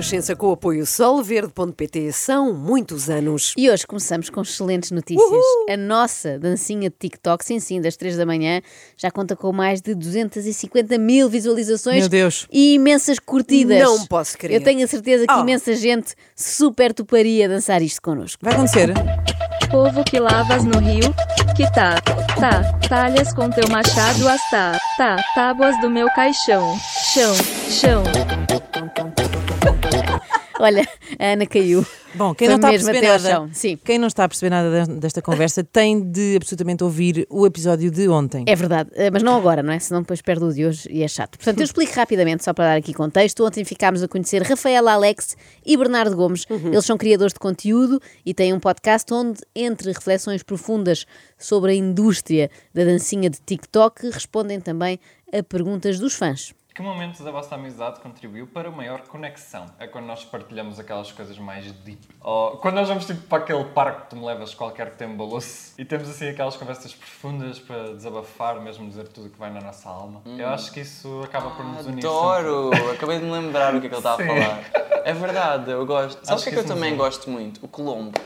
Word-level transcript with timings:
Renascença 0.00 0.34
com 0.34 0.46
o 0.46 0.52
apoio 0.52 0.86
solverde.pt 0.86 2.10
são 2.12 2.54
muitos 2.54 3.10
anos. 3.10 3.52
E 3.54 3.68
hoje 3.70 3.86
começamos 3.86 4.30
com 4.30 4.40
excelentes 4.40 4.90
notícias. 4.90 5.22
Uhul! 5.30 5.66
A 5.68 5.76
nossa 5.76 6.38
dancinha 6.38 6.88
de 6.88 6.96
TikTok, 6.98 7.44
sim, 7.44 7.60
sim, 7.60 7.82
das 7.82 7.98
3 7.98 8.16
da 8.16 8.24
manhã, 8.24 8.62
já 8.96 9.10
conta 9.10 9.36
com 9.36 9.52
mais 9.52 9.82
de 9.82 9.94
250 9.94 10.96
mil 10.96 11.28
visualizações 11.28 11.98
Meu 12.00 12.08
Deus. 12.08 12.48
e 12.50 12.72
imensas 12.76 13.18
curtidas. 13.18 13.78
Não 13.78 14.06
posso 14.06 14.38
crer. 14.38 14.52
Eu 14.54 14.64
tenho 14.64 14.82
a 14.82 14.88
certeza 14.88 15.26
que 15.26 15.34
Oh. 15.34 15.40
imensa 15.40 15.74
gente 15.74 16.14
super 16.34 16.94
toparia 16.94 17.46
dançar 17.46 17.82
isto 17.82 18.00
connosco. 18.00 18.42
Vai 18.42 18.54
acontecer? 18.54 18.94
Povo 19.70 20.02
que 20.02 20.18
lavas 20.18 20.64
no 20.64 20.78
rio, 20.78 21.14
que 21.54 21.70
tá, 21.72 22.00
tá, 22.40 22.72
talhas 22.88 23.34
com 23.34 23.50
teu 23.50 23.68
machado 23.68 24.26
as 24.26 24.50
tá, 24.50 24.80
tá, 24.96 25.16
tábuas 25.34 25.78
do 25.82 25.90
meu 25.90 26.08
caixão, 26.14 26.74
chão, 27.12 27.34
chão. 27.68 28.02
Olha, 30.64 30.86
a 31.18 31.32
Ana 31.32 31.46
caiu. 31.46 31.84
Bom, 32.14 32.34
quem 32.34 32.48
Foi 32.48 32.56
não 32.56 32.56
está 32.56 32.68
a 32.68 32.70
perceber 32.72 33.00
nada, 33.06 33.50
quem 33.84 33.98
não 33.98 34.06
está 34.08 34.24
a 34.24 34.28
perceber 34.28 34.50
nada 34.50 34.70
des- 34.86 34.98
desta 34.98 35.22
conversa 35.22 35.62
tem 35.64 36.02
de 36.10 36.36
absolutamente 36.36 36.82
ouvir 36.84 37.26
o 37.30 37.46
episódio 37.46 37.90
de 37.90 38.08
ontem. 38.08 38.44
É 38.48 38.54
verdade, 38.56 38.90
eh, 38.94 39.10
mas 39.10 39.22
não 39.22 39.36
agora, 39.36 39.62
não 39.62 39.72
é? 39.72 39.78
Senão 39.78 40.00
depois 40.02 40.20
perde 40.20 40.44
o 40.44 40.52
de 40.52 40.66
hoje 40.66 40.88
e 40.90 41.02
é 41.02 41.08
chato. 41.08 41.38
Portanto, 41.38 41.58
eu 41.60 41.64
explico 41.64 41.92
rapidamente, 41.94 42.44
só 42.44 42.52
para 42.52 42.64
dar 42.70 42.76
aqui 42.76 42.92
contexto. 42.92 43.44
Ontem 43.44 43.64
ficámos 43.64 44.02
a 44.02 44.08
conhecer 44.08 44.42
Rafaela 44.42 44.92
Alex 44.92 45.36
e 45.64 45.76
Bernardo 45.76 46.16
Gomes. 46.16 46.46
Eles 46.50 46.84
são 46.84 46.98
criadores 46.98 47.32
de 47.32 47.38
conteúdo 47.38 48.00
e 48.26 48.34
têm 48.34 48.52
um 48.52 48.58
podcast 48.60 49.12
onde, 49.14 49.40
entre 49.54 49.92
reflexões 49.92 50.42
profundas 50.42 51.06
sobre 51.38 51.72
a 51.72 51.74
indústria 51.74 52.50
da 52.74 52.84
dancinha 52.84 53.30
de 53.30 53.38
TikTok, 53.46 54.10
respondem 54.10 54.60
também 54.60 54.98
a 55.32 55.42
perguntas 55.42 55.98
dos 56.00 56.14
fãs. 56.14 56.52
Que 56.80 56.86
momento 56.86 57.22
da 57.22 57.30
vossa 57.30 57.56
amizade 57.56 58.00
contribuiu 58.00 58.46
para 58.46 58.70
maior 58.70 59.02
conexão? 59.02 59.66
É 59.78 59.86
quando 59.86 60.06
nós 60.06 60.24
partilhamos 60.24 60.80
aquelas 60.80 61.12
coisas 61.12 61.36
mais 61.38 61.70
deep. 61.70 62.08
Ou 62.22 62.52
quando 62.52 62.76
nós 62.76 62.88
vamos 62.88 63.04
tipo 63.04 63.20
para 63.26 63.42
aquele 63.42 63.64
parque 63.64 64.00
que 64.04 64.06
tu 64.08 64.16
me 64.16 64.24
levas 64.24 64.54
qualquer 64.54 64.92
que 64.92 64.96
tem 64.96 65.06
um 65.06 65.38
e 65.76 65.84
temos 65.84 66.08
assim 66.08 66.30
aquelas 66.30 66.56
conversas 66.56 66.94
profundas 66.94 67.58
para 67.58 67.92
desabafar, 67.92 68.58
mesmo 68.62 68.88
dizer 68.88 69.08
tudo 69.08 69.26
o 69.26 69.30
que 69.30 69.38
vai 69.38 69.50
na 69.50 69.60
nossa 69.60 69.90
alma. 69.90 70.22
Eu 70.24 70.48
acho 70.48 70.72
que 70.72 70.80
isso 70.80 71.20
acaba 71.22 71.50
por 71.50 71.66
nos 71.66 71.84
unir. 71.84 72.02
sempre. 72.02 72.06
Adoro! 72.06 72.70
Acabei 72.94 73.18
de 73.18 73.26
me 73.26 73.30
lembrar 73.32 73.74
o 73.74 73.80
que 73.82 73.86
é 73.86 73.90
que 73.90 73.94
ele 73.96 73.98
estava 73.98 74.22
a 74.22 74.26
falar. 74.26 74.60
É 75.04 75.12
verdade, 75.12 75.70
eu 75.70 75.84
gosto. 75.84 76.24
Sabe 76.24 76.30
o 76.30 76.34
Acho 76.34 76.44
que 76.44 76.48
é 76.48 76.52
que 76.52 76.58
que 76.64 76.64
eu 76.64 76.74
também 76.74 76.92
une. 76.92 76.98
gosto 76.98 77.28
muito? 77.28 77.62
O 77.62 77.68
Colombo. 77.68 78.18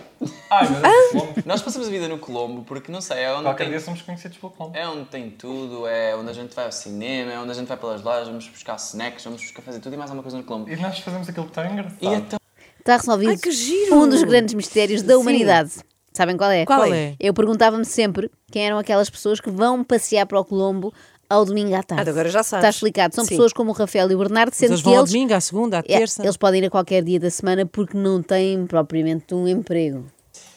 Ai, 0.50 0.68
meu 0.68 0.80
Deus, 0.80 1.10
Colombo. 1.12 1.34
Nós 1.46 1.62
passamos 1.62 1.88
a 1.88 1.90
vida 1.90 2.08
no 2.08 2.18
Colombo 2.18 2.62
porque, 2.64 2.90
não 2.92 3.00
sei, 3.00 3.18
é 3.24 3.32
onde, 3.32 3.42
Qualquer 3.44 3.64
tem, 3.64 3.70
dia 3.72 3.80
somos 3.80 4.02
conhecidos 4.02 4.36
pelo 4.38 4.52
Colombo. 4.52 4.76
é 4.76 4.88
onde 4.88 5.04
tem 5.06 5.30
tudo, 5.30 5.86
é 5.86 6.14
onde 6.16 6.30
a 6.30 6.32
gente 6.32 6.54
vai 6.54 6.64
ao 6.66 6.72
cinema, 6.72 7.32
é 7.32 7.38
onde 7.38 7.50
a 7.50 7.54
gente 7.54 7.66
vai 7.66 7.76
pelas 7.76 8.02
lojas, 8.02 8.26
vamos 8.28 8.48
buscar 8.48 8.76
snacks, 8.76 9.24
vamos 9.24 9.42
buscar 9.42 9.62
fazer 9.62 9.80
tudo 9.80 9.94
e 9.94 9.96
mais 9.96 10.10
alguma 10.10 10.22
coisa 10.22 10.36
no 10.38 10.44
Colombo. 10.44 10.70
E 10.70 10.76
nós 10.76 10.98
fazemos 10.98 11.28
aquilo 11.28 11.46
tão 11.48 11.64
engraçado. 11.66 11.96
E 12.02 12.06
então, 12.06 12.38
Está 12.78 12.96
resolvido 12.98 13.30
Ai, 13.30 13.36
que 13.38 13.50
giro! 13.50 13.94
um 13.96 14.08
dos 14.08 14.22
grandes 14.24 14.52
mistérios 14.54 15.00
da 15.02 15.16
humanidade. 15.16 15.72
Sabem 16.12 16.36
qual 16.36 16.50
é? 16.50 16.64
Qual 16.66 16.80
Qual 16.80 16.92
é? 16.94 17.14
Eu 17.18 17.32
perguntava-me 17.34 17.84
sempre 17.84 18.30
quem 18.52 18.66
eram 18.66 18.78
aquelas 18.78 19.08
pessoas 19.10 19.40
que 19.40 19.50
vão 19.50 19.82
passear 19.82 20.26
para 20.26 20.38
o 20.38 20.44
Colombo 20.44 20.92
ao 21.28 21.44
domingo 21.46 21.74
à 21.74 21.82
tarde. 21.82 22.08
Ah, 22.08 22.12
agora 22.12 22.28
já 22.28 22.42
sabes. 22.42 22.62
Está 22.62 22.68
explicado. 22.70 23.14
São 23.14 23.24
Sim. 23.24 23.30
pessoas 23.30 23.52
como 23.54 23.70
o 23.70 23.72
Rafael 23.72 24.08
e 24.10 24.14
o 24.14 24.18
Bernardo, 24.18 24.50
Mas 24.50 24.58
sendo 24.58 24.72
eles 24.72 24.80
que 24.80 24.84
vão 24.84 24.92
ao 24.94 25.00
eles, 25.00 25.10
domingo, 25.12 25.34
à 25.34 25.40
segunda, 25.40 25.78
à 25.78 25.80
É, 25.80 25.82
terça. 25.98 26.22
eles 26.22 26.36
podem 26.36 26.62
ir 26.62 26.66
a 26.66 26.70
qualquer 26.70 27.02
dia 27.02 27.18
da 27.18 27.30
semana 27.30 27.64
porque 27.66 27.96
não 27.96 28.22
têm 28.22 28.66
propriamente 28.66 29.34
um 29.34 29.48
emprego. 29.48 30.04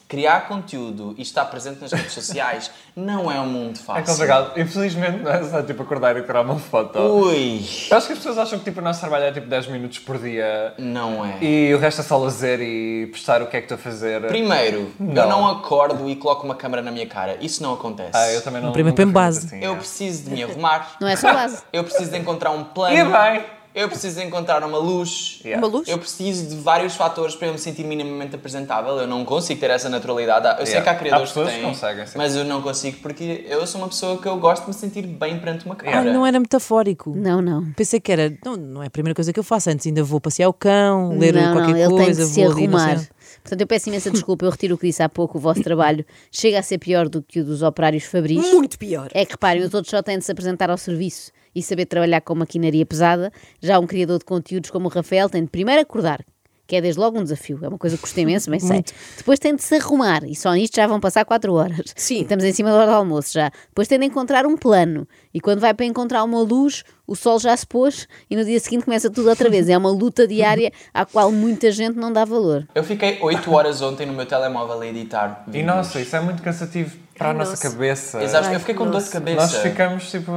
Criar 0.08 0.48
conteúdo 0.48 1.14
e 1.18 1.22
estar 1.22 1.44
presente 1.44 1.82
nas 1.82 1.92
redes 1.92 2.12
sociais 2.12 2.70
não 2.96 3.30
é 3.30 3.38
um 3.38 3.46
mundo 3.46 3.78
É 3.78 3.82
fácil. 3.82 4.04
complicado. 4.06 4.58
Infelizmente 4.58 5.18
não 5.22 5.30
é 5.30 5.44
só 5.44 5.62
tipo 5.62 5.82
acordar 5.82 6.16
e 6.16 6.22
tirar 6.22 6.40
uma 6.40 6.58
foto. 6.58 6.98
Ui, 6.98 7.60
Eu 7.90 7.96
acho 7.96 8.06
que 8.06 8.12
as 8.14 8.18
pessoas 8.18 8.38
acham 8.38 8.58
que 8.58 8.64
tipo, 8.64 8.80
o 8.80 8.82
nosso 8.82 9.00
trabalho 9.00 9.24
é 9.24 9.32
tipo 9.32 9.46
10 9.46 9.66
minutos 9.68 9.98
por 9.98 10.18
dia 10.18 10.72
não 10.78 11.24
é. 11.24 11.36
e 11.44 11.74
o 11.74 11.78
resto 11.78 12.00
é 12.00 12.04
só 12.04 12.16
lazer 12.16 12.58
e 12.60 13.06
postar 13.08 13.42
o 13.42 13.46
que 13.48 13.56
é 13.56 13.60
que 13.60 13.66
estou 13.66 13.76
a 13.76 13.78
fazer. 13.78 14.22
Primeiro, 14.26 14.90
eu 14.98 15.06
Não. 15.06 15.28
não 15.28 15.46
acordo 15.48 16.08
e 16.08 16.16
coloco 16.16 16.44
uma 16.44 16.54
câmera 16.54 16.80
na 16.82 16.90
minha 16.90 17.06
cara. 17.06 17.36
Isso 17.40 17.62
não 17.62 17.74
acontece. 17.74 18.12
Ah, 18.14 18.32
eu 18.32 18.40
também 18.42 18.62
não. 18.62 18.72
primeiro 18.72 18.96
põe 18.96 19.04
fiz 19.04 19.12
base. 19.14 19.46
Assim, 19.46 19.62
Eu 19.62 19.74
é. 19.74 19.76
preciso 19.76 20.24
de 20.24 20.30
me 20.30 20.42
arrumar. 20.42 20.96
Não 21.00 21.06
é 21.06 21.16
só 21.16 21.32
base. 21.34 21.62
Eu 21.70 21.84
preciso 21.84 22.10
de 22.10 22.16
encontrar 22.16 22.50
um 22.50 22.64
plano. 22.64 22.96
E 22.96 23.04
bem. 23.04 23.44
Eu 23.78 23.88
preciso 23.88 24.20
encontrar 24.20 24.64
uma 24.64 24.76
luz. 24.78 25.40
Yeah. 25.44 25.64
Uma 25.64 25.72
luz? 25.72 25.88
Eu 25.88 25.98
preciso 25.98 26.48
de 26.48 26.56
vários 26.56 26.96
fatores 26.96 27.34
para 27.36 27.46
eu 27.46 27.52
me 27.52 27.58
sentir 27.58 27.84
minimamente 27.84 28.34
apresentável. 28.34 28.96
Eu 28.98 29.06
não 29.06 29.24
consigo 29.24 29.60
ter 29.60 29.70
essa 29.70 29.88
naturalidade. 29.88 30.46
Eu 30.60 30.66
sei 30.66 30.74
Yeah. 30.76 30.82
que 30.82 30.88
há 30.88 30.98
criadores 30.98 31.30
Há 31.36 31.44
que 31.44 31.50
têm, 31.50 31.62
conseguem, 31.62 32.06
sim. 32.06 32.18
mas 32.18 32.34
eu 32.34 32.44
não 32.44 32.60
consigo 32.60 32.98
porque 33.00 33.44
eu 33.48 33.64
sou 33.66 33.80
uma 33.80 33.88
pessoa 33.88 34.18
que 34.20 34.26
eu 34.26 34.36
gosto 34.38 34.62
de 34.62 34.68
me 34.68 34.74
sentir 34.74 35.06
bem 35.06 35.38
perante 35.38 35.64
uma 35.64 35.76
câmera. 35.76 36.00
Ai, 36.00 36.12
não 36.12 36.26
era 36.26 36.40
metafórico. 36.40 37.12
Não, 37.16 37.40
não. 37.40 37.70
Pensei 37.76 38.00
que 38.00 38.10
era. 38.10 38.36
Não, 38.44 38.56
não 38.56 38.82
é 38.82 38.86
a 38.86 38.90
primeira 38.90 39.14
coisa 39.14 39.32
que 39.32 39.38
eu 39.38 39.44
faço. 39.44 39.70
Antes 39.70 39.86
ainda 39.86 40.02
vou 40.02 40.20
passear 40.20 40.48
o 40.48 40.52
cão, 40.52 41.16
ler 41.16 41.34
não, 41.34 41.52
qualquer 41.54 41.72
não, 41.72 41.78
ele 41.78 41.88
tem 41.88 42.04
coisa, 42.04 42.26
vou 42.26 42.52
ali, 42.52 42.66
não 42.66 42.78
sei 42.78 42.88
arrumar. 42.88 43.08
Portanto, 43.42 43.60
eu 43.60 43.66
peço 43.66 43.88
imensa 43.88 44.10
desculpa, 44.10 44.44
eu 44.44 44.50
retiro 44.50 44.74
o 44.74 44.78
que 44.78 44.86
disse 44.86 45.02
há 45.02 45.08
pouco, 45.08 45.38
o 45.38 45.40
vosso 45.40 45.62
trabalho 45.62 46.04
chega 46.30 46.58
a 46.58 46.62
ser 46.62 46.78
pior 46.78 47.08
do 47.08 47.22
que 47.22 47.40
o 47.40 47.44
dos 47.44 47.62
operários 47.62 48.04
fabris. 48.04 48.38
Muito 48.38 48.78
pior. 48.78 49.10
É 49.14 49.24
que 49.24 49.32
reparem, 49.32 49.62
os 49.62 49.74
outros 49.74 49.90
só 49.90 50.02
têm 50.02 50.18
de 50.18 50.24
se 50.24 50.32
apresentar 50.32 50.70
ao 50.70 50.78
serviço 50.78 51.32
e 51.54 51.62
saber 51.62 51.86
trabalhar 51.86 52.20
com 52.20 52.34
maquinaria 52.34 52.84
pesada. 52.86 53.32
Já 53.60 53.78
um 53.78 53.86
criador 53.86 54.18
de 54.18 54.24
conteúdos 54.24 54.70
como 54.70 54.86
o 54.86 54.90
Rafael 54.90 55.28
tem 55.28 55.42
de 55.42 55.50
primeiro 55.50 55.82
acordar, 55.82 56.24
que 56.68 56.76
é 56.76 56.80
desde 56.82 57.00
logo 57.00 57.18
um 57.18 57.22
desafio, 57.22 57.58
é 57.62 57.66
uma 57.68 57.78
coisa 57.78 57.96
que 57.96 58.02
custa 58.02 58.20
imenso, 58.20 58.50
bem 58.50 58.60
sei. 58.60 58.84
Depois 59.16 59.38
tem 59.38 59.56
de 59.56 59.62
se 59.62 59.74
arrumar 59.74 60.22
e 60.24 60.36
só 60.36 60.52
nisto 60.52 60.76
já 60.76 60.86
vão 60.86 61.00
passar 61.00 61.24
4 61.24 61.52
horas. 61.54 61.94
Sim. 61.96 62.18
E 62.18 62.22
estamos 62.22 62.44
em 62.44 62.52
cima 62.52 62.68
da 62.70 62.76
hora 62.76 62.86
do 62.86 62.92
almoço 62.92 63.32
já. 63.32 63.50
Depois 63.68 63.88
tem 63.88 63.98
de 63.98 64.04
encontrar 64.04 64.46
um 64.46 64.54
plano 64.54 65.08
e 65.32 65.40
quando 65.40 65.60
vai 65.60 65.72
para 65.72 65.86
encontrar 65.86 66.22
uma 66.24 66.40
luz, 66.40 66.84
o 67.06 67.16
sol 67.16 67.40
já 67.40 67.56
se 67.56 67.66
pôs 67.66 68.06
e 68.30 68.36
no 68.36 68.44
dia 68.44 68.60
seguinte 68.60 68.84
começa 68.84 69.08
tudo 69.08 69.30
outra 69.30 69.48
vez. 69.48 69.66
É 69.68 69.78
uma 69.78 69.90
luta 69.90 70.28
diária 70.28 70.70
à 70.92 71.06
qual 71.06 71.32
muita 71.32 71.72
gente 71.72 71.96
não 71.96 72.12
dá 72.12 72.26
valor. 72.26 72.68
Eu 72.74 72.84
fiquei 72.84 73.18
8 73.22 73.50
horas 73.50 73.80
ontem 73.80 74.06
no 74.06 74.12
meu 74.12 74.26
telemóvel 74.26 74.78
a 74.78 74.86
editar. 74.86 75.44
E 75.50 75.62
nossa, 75.62 75.98
isso 75.98 76.14
é 76.14 76.20
muito 76.20 76.42
cansativo 76.42 76.94
para 77.16 77.28
a 77.28 77.30
Ai, 77.30 77.36
nossa 77.38 77.50
nossa. 77.52 77.70
cabeça. 77.70 78.22
Exato, 78.22 78.48
Ai, 78.48 78.56
eu 78.56 78.60
fiquei 78.60 78.74
com 78.74 78.84
dor 78.84 78.90
de 78.90 78.98
nossa. 78.98 79.10
cabeça. 79.12 79.36
Nós 79.40 79.56
ficamos 79.56 80.10
tipo. 80.10 80.30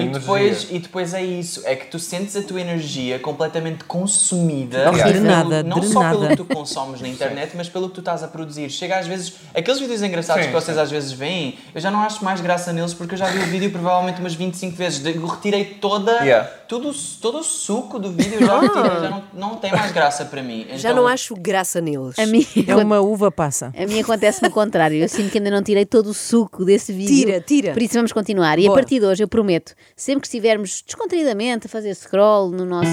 E 0.00 0.04
energia. 0.04 0.20
depois, 0.20 0.66
e 0.70 0.78
depois 0.78 1.14
é 1.14 1.22
isso, 1.22 1.62
é 1.64 1.74
que 1.76 1.86
tu 1.86 1.98
sentes 1.98 2.34
a 2.36 2.42
tua 2.42 2.60
energia 2.60 3.18
completamente 3.18 3.84
consumida 3.84 4.84
pelo- 4.90 4.96
Drenada, 5.04 5.62
não 5.62 5.82
só 5.82 6.00
pelo 6.00 6.20
drenada. 6.20 6.28
que 6.28 6.36
tu 6.36 6.44
consomes 6.54 7.00
na 7.00 7.08
internet, 7.08 7.52
mas 7.56 7.68
pelo 7.68 7.88
que 7.88 7.94
tu 7.94 8.00
estás 8.00 8.22
a 8.22 8.28
produzir. 8.28 8.70
Chega 8.70 8.98
às 8.98 9.06
vezes, 9.06 9.34
aqueles 9.54 9.80
vídeos 9.80 10.02
engraçados 10.02 10.42
Sim, 10.44 10.48
que 10.50 10.54
vocês 10.54 10.76
sim. 10.76 10.82
às 10.82 10.90
vezes 10.90 11.12
veem, 11.12 11.58
eu 11.74 11.80
já 11.80 11.90
não 11.90 12.00
acho 12.00 12.24
mais 12.24 12.40
graça 12.40 12.72
neles 12.72 12.94
porque 12.94 13.14
eu 13.14 13.18
já 13.18 13.26
vi 13.26 13.38
o 13.38 13.46
vídeo 13.46 13.70
provavelmente 13.70 14.20
umas 14.20 14.34
25 14.34 14.76
vezes. 14.76 15.04
Eu 15.04 15.26
retirei 15.26 15.64
toda, 15.64 16.12
Yeah. 16.24 16.48
Tudo, 16.68 16.92
todo 17.20 17.38
o 17.38 17.42
suco 17.44 17.98
do 17.98 18.10
vídeo, 18.10 18.38
já 18.44 18.60
retirei, 18.60 18.90
já 19.00 19.10
não, 19.10 19.24
não 19.32 19.56
tem 19.56 19.70
mais 19.70 19.92
graça 19.92 20.24
para 20.24 20.42
mim. 20.42 20.66
Já 20.74 20.90
Então, 20.90 21.02
não 21.02 21.08
acho 21.08 21.34
graça 21.34 21.80
neles. 21.80 22.18
A 22.18 22.26
mim, 22.26 22.46
É 22.66 22.74
uma 22.76 23.00
uva 23.00 23.30
passa. 23.30 23.72
A 23.76 23.86
mim 23.86 24.00
acontece 24.00 24.42
no 24.42 24.50
contrário. 24.50 24.96
Eu 24.96 25.08
sinto 25.08 25.30
que 25.30 25.38
ainda 25.38 25.50
não 25.50 25.62
tirei 25.62 25.84
todo 25.86 26.08
o 26.08 26.14
suco 26.14 26.64
desse 26.64 26.92
vídeo. 26.92 27.14
Tira, 27.26 27.40
tira. 27.40 27.72
Por 27.72 27.82
isso 27.82 27.94
vamos 27.94 28.12
continuar. 28.12 28.58
E 28.58 28.66
a 28.66 28.68
Bora. 28.68 28.80
partir 28.82 29.00
de 29.00 29.06
hoje, 29.06 29.22
eu 29.22 29.28
prometo, 29.28 29.74
sempre 29.96 30.22
que 30.22 30.26
estivermos 30.28 30.82
descontraídamente 30.86 31.66
a 31.66 31.70
fazer 31.70 31.94
scroll 31.94 32.50
no 32.50 32.64
nosso, 32.64 32.90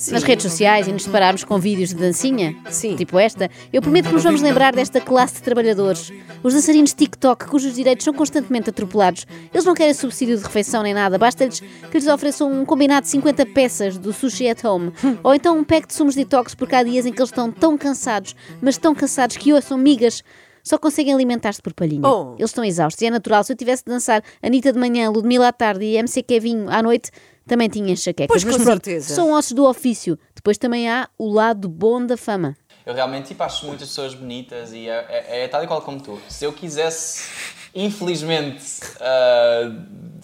Sim. 0.00 0.12
nas 0.12 0.22
redes 0.22 0.50
sociais 0.50 0.88
e 0.88 0.92
nos 0.92 1.04
depararmos 1.04 1.44
com 1.44 1.58
vídeos 1.58 1.90
de 1.90 1.96
dancinha, 1.96 2.56
Sim. 2.70 2.96
tipo 2.96 3.18
esta, 3.18 3.50
eu 3.70 3.82
prometo 3.82 4.06
que 4.06 4.14
nos 4.14 4.22
vamos 4.22 4.40
lembrar 4.40 4.74
desta 4.74 4.98
classe 4.98 5.34
de 5.34 5.42
trabalhadores. 5.42 6.10
Os 6.42 6.54
dançarinos 6.54 6.94
TikTok, 6.94 7.44
cujos 7.44 7.74
direitos 7.74 8.04
são 8.04 8.14
constantemente 8.14 8.70
atropelados. 8.70 9.26
Eles 9.52 9.66
não 9.66 9.74
querem 9.74 9.92
subsídio 9.92 10.38
de 10.38 10.42
refeição 10.42 10.82
nem 10.82 10.94
nada. 10.94 11.18
Basta-lhes 11.18 11.60
que 11.60 11.98
lhes 11.98 12.06
ofereçam 12.06 12.50
um 12.50 12.64
combinado 12.64 13.02
de 13.02 13.10
50 13.10 13.44
peças 13.44 13.98
do 13.98 14.10
sushi 14.10 14.48
at 14.48 14.64
home. 14.64 14.90
Ou 15.22 15.34
então 15.34 15.58
um 15.58 15.62
pack 15.62 15.86
de 15.86 15.92
sumos 15.92 16.14
detox, 16.14 16.54
porque 16.54 16.74
há 16.74 16.82
dias 16.82 17.04
em 17.04 17.12
que 17.12 17.20
eles 17.20 17.28
estão 17.28 17.52
tão 17.52 17.76
cansados, 17.76 18.34
mas 18.62 18.78
tão 18.78 18.94
cansados 18.94 19.36
que 19.36 19.52
ouçam 19.52 19.76
migas. 19.76 20.24
Só 20.62 20.78
conseguem 20.78 21.12
alimentar-se 21.12 21.60
por 21.60 21.74
palhinha. 21.74 22.08
Oh. 22.08 22.36
Eles 22.38 22.50
estão 22.50 22.64
exaustos 22.64 23.02
e 23.02 23.06
é 23.06 23.10
natural. 23.10 23.44
Se 23.44 23.52
eu 23.52 23.56
tivesse 23.56 23.84
de 23.84 23.90
dançar 23.90 24.22
Anitta 24.42 24.72
de 24.72 24.78
manhã, 24.78 25.10
Ludmilla 25.10 25.48
à 25.48 25.52
tarde 25.52 25.84
e 25.84 25.96
MC 25.96 26.22
Kevinho 26.22 26.70
à 26.70 26.82
noite, 26.82 27.10
também 27.50 27.68
tinha 27.68 27.92
enxaquecas. 27.92 28.28
Pois, 28.28 28.44
Mas 28.44 28.56
com 28.56 28.62
pronto, 28.64 28.84
certeza. 28.84 29.14
são 29.14 29.32
ossos 29.32 29.52
do 29.52 29.66
ofício. 29.66 30.18
Depois 30.34 30.56
também 30.56 30.88
há 30.88 31.08
o 31.18 31.30
lado 31.30 31.68
bom 31.68 32.04
da 32.06 32.16
fama. 32.16 32.56
Eu 32.86 32.94
realmente 32.94 33.28
tipo, 33.28 33.42
acho 33.42 33.66
muitas 33.66 33.88
pessoas 33.88 34.14
bonitas 34.14 34.72
e 34.72 34.88
é, 34.88 35.04
é- 35.28 35.44
é 35.44 35.48
tal 35.48 35.62
e 35.62 35.66
qual 35.66 35.82
como 35.82 36.00
tu. 36.00 36.18
Se 36.28 36.44
eu 36.44 36.52
quisesse, 36.52 37.28
infelizmente, 37.74 38.64
ah, 39.00 39.70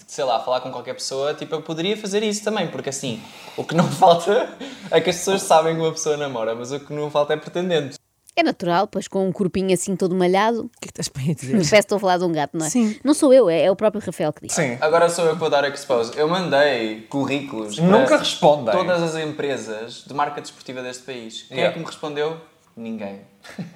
sei 0.07 0.23
lá, 0.23 0.39
falar 0.39 0.61
com 0.61 0.71
qualquer 0.71 0.93
pessoa, 0.95 1.33
tipo, 1.33 1.53
eu 1.53 1.61
poderia 1.61 1.95
fazer 1.97 2.23
isso 2.23 2.43
também, 2.43 2.67
porque 2.67 2.89
assim, 2.89 3.21
o 3.55 3.63
que 3.63 3.75
não 3.75 3.85
falta 3.91 4.49
é 4.89 4.99
que 5.01 5.09
as 5.09 5.17
pessoas 5.17 5.41
sabem 5.43 5.75
que 5.75 5.81
uma 5.81 5.91
pessoa 5.91 6.17
namora, 6.17 6.55
mas 6.55 6.71
o 6.71 6.79
que 6.79 6.91
não 6.93 7.11
falta 7.11 7.33
é 7.33 7.37
pretendente. 7.37 7.95
É 8.39 8.43
natural, 8.43 8.85
pois 8.87 9.07
com 9.07 9.27
um 9.27 9.31
corpinho 9.31 9.73
assim 9.73 9.95
todo 9.95 10.13
malhado. 10.13 10.65
O 10.65 10.69
que 10.79 10.87
é 10.87 10.91
que 10.91 11.01
estás 11.01 11.11
a 11.15 11.33
dizer? 11.33 11.51
Parece 11.53 11.69
que 11.71 11.75
estou 11.77 11.95
a 11.95 11.99
falar 11.99 12.17
de 12.19 12.23
um 12.23 12.31
gato, 12.31 12.55
não 12.55 12.67
é? 12.67 12.69
Sim. 12.69 12.95
Não 13.03 13.15
sou 13.15 13.33
eu, 13.33 13.49
é, 13.49 13.63
é 13.63 13.71
o 13.71 13.75
próprio 13.75 13.99
Rafael 14.05 14.31
que 14.31 14.45
diz. 14.45 14.53
Sim. 14.53 14.77
Agora 14.79 15.09
sou 15.09 15.25
eu 15.25 15.33
que 15.33 15.39
vou 15.39 15.49
dar 15.49 15.67
expose. 15.67 16.11
Eu 16.15 16.27
mandei 16.27 17.01
currículos 17.09 17.79
Nunca 17.79 18.05
para 18.09 18.17
respondem. 18.19 18.75
todas 18.75 19.01
as 19.01 19.15
empresas 19.15 20.03
de 20.05 20.13
marca 20.13 20.39
desportiva 20.39 20.83
deste 20.83 21.01
país. 21.01 21.45
Quem 21.47 21.57
é 21.57 21.61
Yeah. 21.61 21.73
que 21.73 21.79
me 21.79 21.85
respondeu? 21.85 22.37
Ninguém. 22.75 23.21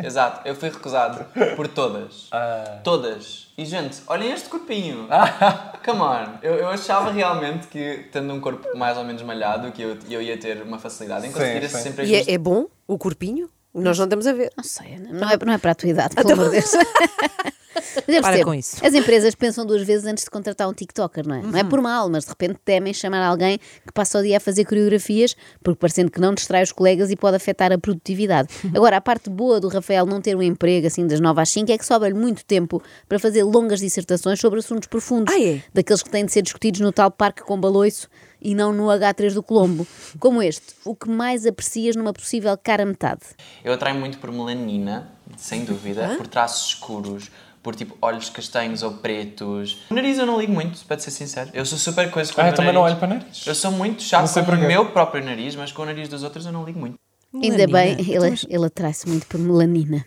Exato, 0.03 0.47
eu 0.47 0.53
fui 0.53 0.69
recusado 0.69 1.25
por 1.55 1.67
todas. 1.67 2.29
Todas. 2.83 3.47
E 3.57 3.65
gente, 3.65 3.99
olhem 4.05 4.31
este 4.31 4.47
corpinho. 4.47 5.07
Come 5.83 6.01
on. 6.01 6.37
Eu, 6.43 6.53
eu 6.53 6.67
achava 6.67 7.11
realmente 7.11 7.65
que, 7.65 8.05
tendo 8.11 8.31
um 8.31 8.39
corpo 8.39 8.77
mais 8.77 8.95
ou 8.95 9.03
menos 9.03 9.23
malhado, 9.23 9.71
que 9.71 9.81
eu, 9.81 9.97
eu 10.07 10.21
ia 10.21 10.37
ter 10.37 10.61
uma 10.61 10.77
facilidade 10.77 11.25
em 11.25 11.29
Sim, 11.29 11.33
conseguir 11.39 11.63
esse 11.65 11.77
sim. 11.77 11.81
sempre 11.83 12.05
E 12.05 12.13
é, 12.15 12.31
é 12.33 12.37
bom 12.37 12.67
o 12.87 12.95
corpinho? 12.95 13.49
Nós 13.73 13.97
não 13.97 14.05
estamos 14.05 14.27
a 14.27 14.33
ver. 14.33 14.51
Não 14.57 14.63
sei, 14.63 14.97
não 14.99 15.29
é, 15.29 15.37
não 15.45 15.53
é 15.53 15.57
para 15.57 15.71
a 15.71 15.75
tua 15.75 15.89
idade, 15.89 16.15
pelo 16.15 16.33
amor 16.33 16.45
de 16.51 16.59
Deus. 16.59 16.71
Mas 18.07 18.21
Para 18.21 18.43
com 18.43 18.53
isso. 18.53 18.85
As 18.85 18.93
empresas 18.93 19.33
pensam 19.33 19.65
duas 19.65 19.81
vezes 19.83 20.05
antes 20.05 20.23
de 20.23 20.29
contratar 20.29 20.67
um 20.67 20.73
TikToker, 20.73 21.27
não 21.27 21.35
é? 21.35 21.41
Não 21.41 21.59
é 21.59 21.63
por 21.63 21.81
mal, 21.81 22.09
mas 22.09 22.25
de 22.25 22.29
repente 22.29 22.59
temem 22.63 22.93
chamar 22.93 23.25
alguém 23.25 23.57
que 23.57 23.93
passa 23.93 24.19
o 24.19 24.21
dia 24.21 24.37
a 24.37 24.39
fazer 24.39 24.65
coreografias, 24.65 25.35
porque 25.63 25.79
parecendo 25.79 26.11
que 26.11 26.19
não 26.19 26.33
distrai 26.33 26.63
os 26.63 26.71
colegas 26.71 27.11
e 27.11 27.15
pode 27.15 27.37
afetar 27.37 27.71
a 27.71 27.77
produtividade. 27.77 28.49
Agora, 28.75 28.97
a 28.97 29.01
parte 29.01 29.29
boa 29.29 29.59
do 29.59 29.67
Rafael 29.67 30.05
não 30.05 30.21
ter 30.21 30.35
um 30.35 30.43
emprego 30.43 30.87
assim 30.87 31.07
das 31.07 31.19
9 31.19 31.41
às 31.41 31.49
5 31.49 31.71
é 31.71 31.77
que 31.77 31.85
sobra-lhe 31.85 32.13
muito 32.13 32.45
tempo 32.45 32.81
para 33.07 33.19
fazer 33.19 33.43
longas 33.43 33.79
dissertações 33.79 34.39
sobre 34.39 34.59
assuntos 34.59 34.87
profundos, 34.87 35.33
Ah, 35.33 35.41
é? 35.41 35.61
daqueles 35.73 36.03
que 36.03 36.09
têm 36.09 36.25
de 36.25 36.31
ser 36.31 36.41
discutidos 36.41 36.81
no 36.81 36.91
tal 36.91 37.09
parque 37.09 37.41
com 37.41 37.59
baloiço 37.59 38.07
e 38.41 38.55
não 38.55 38.73
no 38.73 38.85
H3 38.87 39.33
do 39.33 39.43
Colombo. 39.43 39.85
Como 40.19 40.41
este, 40.41 40.73
o 40.83 40.95
que 40.95 41.09
mais 41.09 41.45
aprecias 41.45 41.95
numa 41.95 42.11
possível 42.13 42.57
cara 42.57 42.85
metade? 42.85 43.21
Eu 43.63 43.73
atraio 43.73 43.99
muito 43.99 44.17
por 44.17 44.31
melanina, 44.31 45.11
sem 45.37 45.63
dúvida, 45.63 46.15
por 46.17 46.27
traços 46.27 46.69
escuros, 46.69 47.29
por 47.61 47.75
tipo 47.75 47.95
olhos 48.01 48.29
castanhos 48.29 48.81
ou 48.81 48.93
pretos. 48.93 49.83
O 49.89 49.93
nariz 49.93 50.17
eu 50.17 50.25
não 50.25 50.39
ligo 50.39 50.51
muito, 50.51 50.83
para 50.85 50.97
ser 50.99 51.11
sincero. 51.11 51.51
Eu 51.53 51.65
sou 51.65 51.77
super 51.77 52.09
coisa 52.09 52.33
com 52.33 52.41
Ah, 52.41 52.45
o 52.45 52.47
eu 52.47 52.49
meu 52.49 52.55
também 52.57 52.73
não 52.73 52.81
nariz. 52.81 52.97
olho 52.97 52.99
para 53.07 53.15
nariz. 53.19 53.45
Eu 53.45 53.53
sou 53.55 53.71
muito 53.71 54.01
chato 54.01 54.33
com 54.45 54.51
o 54.51 54.57
meu 54.57 54.85
próprio 54.91 55.23
nariz, 55.23 55.55
mas 55.55 55.71
com 55.71 55.83
o 55.83 55.85
nariz 55.85 56.09
dos 56.09 56.23
outros 56.23 56.45
eu 56.45 56.51
não 56.51 56.63
ligo 56.65 56.79
muito. 56.79 56.95
Ainda 57.33 57.65
bem, 57.65 57.95
Melanina. 57.95 58.27
ele, 58.27 58.39
ele 58.49 58.65
atrai-se 58.65 59.07
muito 59.07 59.25
por 59.27 59.39
melanina. 59.39 60.03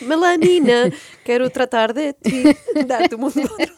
Melanina, 0.00 0.92
quero 1.24 1.48
tratar 1.50 1.92
de 1.92 2.12
ti, 2.12 2.84
dar-te 2.86 3.14
o 3.14 3.18
mundo 3.18 3.32
todo. 3.32 3.72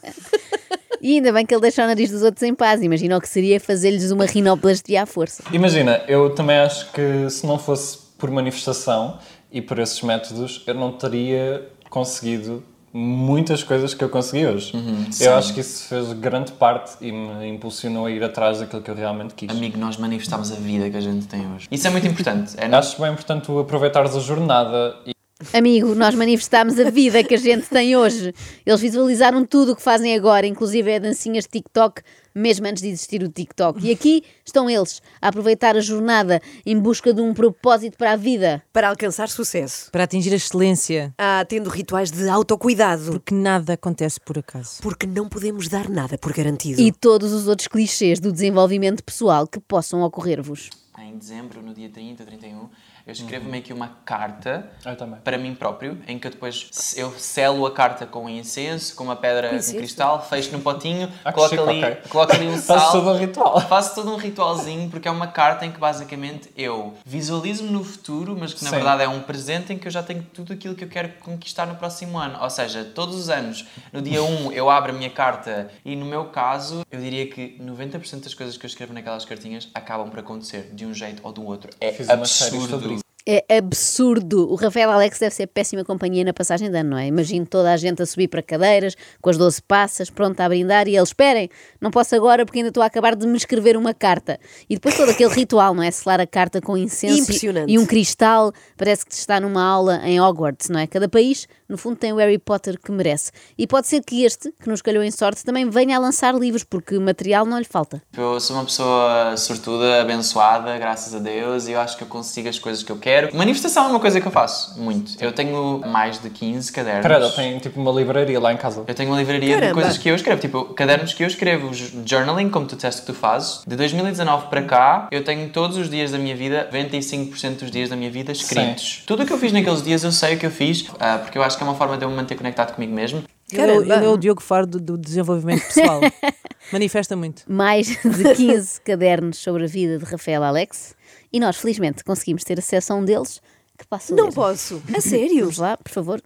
E 1.04 1.16
ainda 1.16 1.30
bem 1.34 1.44
que 1.44 1.54
ele 1.54 1.60
deixa 1.60 1.84
o 1.84 1.86
nariz 1.86 2.10
dos 2.10 2.22
outros 2.22 2.42
em 2.44 2.54
paz. 2.54 2.82
Imagina 2.82 3.18
o 3.18 3.20
que 3.20 3.28
seria 3.28 3.60
fazer-lhes 3.60 4.10
uma 4.10 4.24
rinoplastia 4.24 5.02
à 5.02 5.06
força. 5.06 5.42
Imagina, 5.52 6.02
eu 6.08 6.30
também 6.30 6.56
acho 6.56 6.90
que 6.92 7.28
se 7.28 7.46
não 7.46 7.58
fosse 7.58 7.98
por 8.16 8.30
manifestação 8.30 9.18
e 9.52 9.60
por 9.60 9.78
esses 9.78 10.00
métodos, 10.00 10.64
eu 10.66 10.72
não 10.72 10.92
teria 10.92 11.68
conseguido 11.90 12.64
muitas 12.90 13.62
coisas 13.62 13.92
que 13.92 14.02
eu 14.02 14.08
consegui 14.08 14.46
hoje. 14.46 14.72
eu 15.20 15.34
acho 15.34 15.52
que 15.52 15.60
isso 15.60 15.88
fez 15.88 16.10
grande 16.14 16.52
parte 16.52 16.92
e 17.02 17.12
me 17.12 17.48
impulsionou 17.48 18.06
a 18.06 18.10
ir 18.10 18.24
atrás 18.24 18.60
daquilo 18.60 18.80
que 18.80 18.90
eu 18.90 18.94
realmente 18.94 19.34
quis. 19.34 19.50
Amigo, 19.50 19.76
nós 19.76 19.98
manifestamos 19.98 20.50
a 20.52 20.54
vida 20.54 20.88
que 20.88 20.96
a 20.96 21.02
gente 21.02 21.26
tem 21.26 21.40
hoje. 21.54 21.68
Isso 21.70 21.86
é 21.86 21.90
muito 21.90 22.06
importante. 22.06 22.54
É 22.56 22.64
Acho 22.74 22.98
bem 23.02 23.12
importante 23.12 23.44
tu 23.44 23.58
aproveitares 23.58 24.16
a 24.16 24.20
jornada 24.20 24.96
e 25.04 25.13
Amigo, 25.52 25.94
nós 25.94 26.14
manifestámos 26.14 26.78
a 26.78 26.90
vida 26.90 27.22
que 27.22 27.34
a 27.34 27.38
gente 27.38 27.68
tem 27.68 27.96
hoje. 27.96 28.32
Eles 28.64 28.80
visualizaram 28.80 29.44
tudo 29.44 29.72
o 29.72 29.76
que 29.76 29.82
fazem 29.82 30.14
agora, 30.14 30.46
inclusive 30.46 30.94
a 30.94 30.98
dancinhas 30.98 31.44
de 31.44 31.50
TikTok, 31.50 32.02
mesmo 32.34 32.66
antes 32.66 32.82
de 32.82 32.88
existir 32.88 33.22
o 33.22 33.28
TikTok. 33.28 33.84
E 33.86 33.92
aqui 33.92 34.22
estão 34.44 34.68
eles, 34.68 35.00
a 35.22 35.28
aproveitar 35.28 35.76
a 35.76 35.80
jornada 35.80 36.40
em 36.66 36.78
busca 36.78 37.12
de 37.12 37.20
um 37.20 37.32
propósito 37.34 37.96
para 37.96 38.12
a 38.12 38.16
vida. 38.16 38.62
Para 38.72 38.88
alcançar 38.88 39.28
sucesso. 39.28 39.90
Para 39.92 40.04
atingir 40.04 40.32
a 40.32 40.36
excelência, 40.36 41.14
Ah, 41.18 41.44
tendo 41.48 41.70
rituais 41.70 42.10
de 42.10 42.28
autocuidado. 42.28 43.12
porque 43.12 43.34
nada 43.34 43.74
acontece 43.74 44.18
por 44.20 44.38
acaso. 44.38 44.78
Porque 44.82 45.06
não 45.06 45.28
podemos 45.28 45.68
dar 45.68 45.88
nada 45.88 46.18
por 46.18 46.32
garantido. 46.32 46.80
E 46.80 46.90
todos 46.92 47.32
os 47.32 47.46
outros 47.46 47.68
clichês 47.68 48.18
do 48.18 48.32
desenvolvimento 48.32 49.02
pessoal 49.04 49.46
que 49.46 49.60
possam 49.60 50.02
ocorrer-vos. 50.02 50.70
em 50.98 51.18
dezembro, 51.18 51.60
no 51.62 51.74
dia 51.74 51.88
30, 51.90 52.24
31, 52.24 52.68
eu 53.06 53.12
escrevo 53.12 53.48
meio 53.48 53.62
que 53.62 53.72
uma 53.72 53.90
carta 54.04 54.70
também. 54.96 55.20
para 55.22 55.36
mim 55.38 55.54
próprio, 55.54 55.98
em 56.08 56.18
que 56.18 56.26
eu 56.26 56.30
depois 56.30 56.94
eu 56.96 57.12
selo 57.18 57.66
a 57.66 57.70
carta 57.72 58.06
com 58.06 58.28
incenso, 58.28 58.94
com 58.96 59.04
uma 59.04 59.16
pedra 59.16 59.58
de 59.58 59.72
cristal, 59.74 60.24
fecho 60.26 60.50
num 60.52 60.60
potinho, 60.60 61.10
Ah, 61.24 61.32
coloco, 61.32 61.54
ali, 61.68 61.84
ok. 61.84 61.96
coloco 62.08 62.32
ali 62.32 62.46
um 62.48 62.56
sal. 62.58 62.92
todo 62.92 63.10
um 63.10 63.16
ritual. 63.18 63.60
Faço 63.62 63.94
todo 63.94 64.10
um 64.12 64.16
ritualzinho, 64.16 64.88
porque 64.90 65.06
é 65.06 65.10
uma 65.10 65.26
carta 65.26 65.66
em 65.66 65.70
que 65.72 65.78
basicamente 65.78 66.50
eu 66.56 66.94
visualizo-me 67.04 67.70
no 67.70 67.84
futuro, 67.84 68.36
mas 68.38 68.52
que 68.54 68.64
na 68.64 68.70
Sim. 68.70 68.76
verdade 68.76 69.02
é 69.02 69.08
um 69.08 69.20
presente 69.20 69.72
em 69.72 69.78
que 69.78 69.86
eu 69.86 69.92
já 69.92 70.02
tenho 70.02 70.22
tudo 70.22 70.52
aquilo 70.52 70.74
que 70.74 70.84
eu 70.84 70.88
quero 70.88 71.10
conquistar 71.20 71.66
no 71.66 71.74
próximo 71.76 72.18
ano. 72.18 72.38
Ou 72.40 72.50
seja, 72.50 72.84
todos 72.84 73.14
os 73.16 73.28
anos, 73.28 73.64
no 73.92 74.00
dia 74.00 74.22
1, 74.22 74.52
eu 74.52 74.70
abro 74.70 74.92
a 74.92 74.94
minha 74.94 75.10
carta 75.10 75.70
e 75.84 75.94
no 75.96 76.04
meu 76.06 76.26
caso, 76.26 76.84
eu 76.90 77.00
diria 77.00 77.26
que 77.28 77.58
90% 77.60 78.22
das 78.24 78.34
coisas 78.34 78.56
que 78.56 78.64
eu 78.64 78.68
escrevo 78.68 78.92
naquelas 78.92 79.24
cartinhas 79.24 79.68
acabam 79.74 80.08
por 80.08 80.18
acontecer 80.20 80.70
de 80.72 80.86
um 80.86 80.94
jeito 80.94 81.20
ou 81.22 81.32
do 81.32 81.44
outro. 81.44 81.70
É 81.80 81.92
Fiz 81.92 82.08
uma 82.08 82.24
série 82.24 82.50
sobre 82.52 82.74
absurdo. 82.74 82.93
É 83.26 83.56
absurdo. 83.56 84.50
O 84.52 84.54
Rafael 84.54 84.90
Alex 84.90 85.18
deve 85.18 85.34
ser 85.34 85.46
péssima 85.46 85.82
companhia 85.82 86.22
na 86.24 86.32
passagem 86.34 86.70
de 86.70 86.76
ano, 86.76 86.90
não 86.90 86.98
é? 86.98 87.06
Imagino 87.06 87.46
toda 87.46 87.72
a 87.72 87.76
gente 87.76 88.02
a 88.02 88.06
subir 88.06 88.28
para 88.28 88.42
cadeiras, 88.42 88.94
com 89.22 89.30
as 89.30 89.38
12 89.38 89.62
passas, 89.62 90.10
pronta 90.10 90.44
a 90.44 90.48
brindar, 90.48 90.86
e 90.88 90.94
eles, 90.96 91.08
esperem, 91.08 91.48
não 91.80 91.90
posso 91.90 92.14
agora 92.14 92.44
porque 92.44 92.58
ainda 92.58 92.68
estou 92.68 92.82
a 92.82 92.86
acabar 92.86 93.16
de 93.16 93.26
me 93.26 93.36
escrever 93.36 93.78
uma 93.78 93.94
carta. 93.94 94.38
E 94.68 94.74
depois 94.74 94.94
todo 94.94 95.08
aquele 95.10 95.32
ritual, 95.32 95.74
não 95.74 95.82
é? 95.82 95.90
Selar 95.90 96.20
a 96.20 96.26
carta 96.26 96.60
com 96.60 96.76
incenso 96.76 97.14
e- 97.16 97.20
Impressionante. 97.20 97.72
e 97.72 97.78
um 97.78 97.86
cristal, 97.86 98.52
parece 98.76 99.06
que 99.06 99.14
está 99.14 99.40
numa 99.40 99.62
aula 99.62 100.00
em 100.04 100.20
Hogwarts, 100.20 100.68
não 100.68 100.80
é? 100.80 100.86
Cada 100.86 101.08
país, 101.08 101.48
no 101.66 101.78
fundo, 101.78 101.96
tem 101.96 102.12
o 102.12 102.16
Harry 102.16 102.38
Potter 102.38 102.78
que 102.78 102.92
merece. 102.92 103.30
E 103.56 103.66
pode 103.66 103.86
ser 103.86 104.02
que 104.02 104.22
este, 104.22 104.52
que 104.60 104.68
nos 104.68 104.82
calhou 104.82 105.02
em 105.02 105.10
sorte, 105.10 105.42
também 105.44 105.70
venha 105.70 105.96
a 105.96 105.98
lançar 105.98 106.34
livros, 106.34 106.62
porque 106.62 106.98
material 106.98 107.46
não 107.46 107.58
lhe 107.58 107.64
falta. 107.64 108.02
Eu 108.14 108.38
sou 108.38 108.54
uma 108.56 108.66
pessoa 108.66 109.34
sortuda, 109.38 110.02
abençoada, 110.02 110.76
graças 110.76 111.14
a 111.14 111.18
Deus, 111.18 111.66
e 111.68 111.72
eu 111.72 111.80
acho 111.80 111.96
que 111.96 112.02
eu 112.04 112.08
consigo 112.08 112.50
as 112.50 112.58
coisas 112.58 112.82
que 112.82 112.92
eu 112.92 112.98
quero. 112.98 113.13
Manifestação 113.32 113.84
é 113.86 113.88
uma 113.88 114.00
coisa 114.00 114.20
que 114.20 114.26
eu 114.26 114.32
faço, 114.32 114.78
muito. 114.80 115.12
Eu 115.22 115.32
tenho 115.32 115.80
mais 115.86 116.20
de 116.20 116.30
15 116.30 116.72
cadernos. 116.72 117.02
Pera, 117.02 117.30
tem 117.30 117.58
tipo 117.58 117.80
uma 117.80 117.90
livraria 117.92 118.38
lá 118.40 118.52
em 118.52 118.56
casa. 118.56 118.84
Eu 118.86 118.94
tenho 118.94 119.10
uma 119.10 119.18
livraria 119.18 119.40
de 119.48 119.54
Caramba. 119.54 119.74
coisas 119.74 119.98
que 119.98 120.08
eu 120.08 120.14
escrevo, 120.14 120.40
tipo, 120.40 120.64
cadernos 120.74 121.12
que 121.14 121.22
eu 121.22 121.26
escrevo, 121.26 121.70
journaling, 122.04 122.48
como 122.50 122.66
tu 122.66 122.76
disseste 122.76 123.00
que 123.02 123.06
tu 123.08 123.14
fazes. 123.14 123.62
De 123.66 123.76
2019 123.76 124.46
para 124.48 124.62
cá, 124.62 125.08
eu 125.10 125.22
tenho 125.24 125.48
todos 125.50 125.76
os 125.76 125.88
dias 125.90 126.10
da 126.10 126.18
minha 126.18 126.36
vida, 126.36 126.68
95% 126.72 127.58
dos 127.60 127.70
dias 127.70 127.88
da 127.90 127.96
minha 127.96 128.10
vida 128.10 128.32
escritos. 128.32 129.02
Tudo 129.06 129.22
o 129.22 129.26
que 129.26 129.32
eu 129.32 129.38
fiz 129.38 129.52
naqueles 129.52 129.82
dias 129.82 130.04
eu 130.04 130.12
sei 130.12 130.34
o 130.34 130.38
que 130.38 130.46
eu 130.46 130.50
fiz, 130.50 130.86
ah, 131.00 131.18
porque 131.18 131.36
eu 131.38 131.42
acho 131.42 131.56
que 131.56 131.62
é 131.62 131.66
uma 131.66 131.74
forma 131.76 131.96
de 131.96 132.04
eu 132.04 132.10
me 132.10 132.16
manter 132.16 132.34
conectado 132.36 132.74
comigo 132.74 132.92
mesmo. 132.92 133.22
Ele, 133.52 133.62
é 133.70 133.74
o- 133.78 133.92
é 133.92 134.08
o 134.08 134.16
Diogo 134.16 134.42
Faro 134.42 134.66
do, 134.66 134.80
do 134.80 134.98
desenvolvimento 134.98 135.62
pessoal. 135.66 136.00
Manifesta 136.72 137.14
muito. 137.14 137.42
mais 137.46 137.86
de 137.88 138.34
15 138.34 138.80
cadernos 138.80 139.36
sobre 139.38 139.64
a 139.64 139.66
vida 139.66 139.98
de 139.98 140.04
Rafael 140.04 140.42
Alex 140.42 140.94
e 141.34 141.40
nós, 141.40 141.56
felizmente, 141.56 142.04
conseguimos 142.04 142.44
ter 142.44 142.60
acesso 142.60 142.92
a 142.92 142.96
um 142.96 143.04
deles 143.04 143.42
que 143.76 143.84
passa 143.88 144.14
a 144.14 144.16
Não 144.16 144.26
ler. 144.26 144.32
posso. 144.34 144.80
A 144.96 145.00
sério? 145.02 145.40
Vamos 145.40 145.58
lá, 145.58 145.76
por 145.76 145.90
favor. 145.90 146.22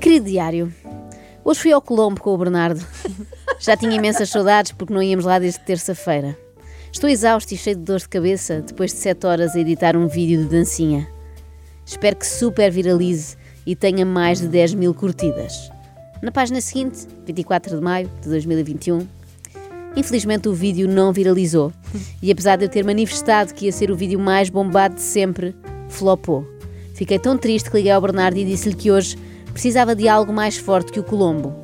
Querido 0.00 0.26
diário, 0.26 0.72
hoje 1.44 1.60
fui 1.60 1.72
ao 1.72 1.82
Colombo 1.82 2.20
com 2.20 2.30
o 2.32 2.38
Bernardo. 2.38 2.80
Já 3.58 3.76
tinha 3.76 3.92
imensas 3.96 4.30
saudades 4.30 4.70
porque 4.70 4.94
não 4.94 5.02
íamos 5.02 5.24
lá 5.24 5.40
desde 5.40 5.58
terça-feira. 5.60 6.38
Estou 6.92 7.10
exausto 7.10 7.52
e 7.52 7.56
cheio 7.56 7.74
de 7.76 7.82
dor 7.82 7.98
de 7.98 8.08
cabeça 8.08 8.60
depois 8.62 8.92
de 8.92 8.98
7 8.98 9.26
horas 9.26 9.56
a 9.56 9.58
editar 9.58 9.96
um 9.96 10.06
vídeo 10.06 10.44
de 10.44 10.48
dancinha. 10.48 11.08
Espero 11.84 12.14
que 12.14 12.26
super 12.26 12.70
viralize 12.70 13.36
e 13.66 13.74
tenha 13.74 14.06
mais 14.06 14.40
de 14.40 14.46
10 14.46 14.74
mil 14.74 14.94
curtidas. 14.94 15.70
Na 16.22 16.30
página 16.30 16.60
seguinte, 16.60 17.06
24 17.26 17.76
de 17.76 17.82
maio 17.82 18.08
de 18.22 18.28
2021, 18.28 19.06
infelizmente 19.98 20.48
o 20.48 20.54
vídeo 20.54 20.88
não 20.88 21.12
viralizou 21.12 21.72
e 22.22 22.30
apesar 22.30 22.56
de 22.56 22.64
eu 22.64 22.68
ter 22.68 22.84
manifestado 22.84 23.52
que 23.52 23.66
ia 23.66 23.72
ser 23.72 23.90
o 23.90 23.96
vídeo 23.96 24.18
mais 24.18 24.48
bombado 24.48 24.94
de 24.94 25.02
sempre, 25.02 25.54
flopou. 25.88 26.46
Fiquei 26.94 27.18
tão 27.18 27.36
triste 27.36 27.70
que 27.70 27.76
liguei 27.76 27.92
ao 27.92 28.00
Bernardo 28.00 28.38
e 28.38 28.44
disse-lhe 28.44 28.74
que 28.74 28.90
hoje 28.90 29.16
precisava 29.52 29.94
de 29.94 30.08
algo 30.08 30.32
mais 30.32 30.56
forte 30.56 30.92
que 30.92 31.00
o 31.00 31.04
Colombo. 31.04 31.54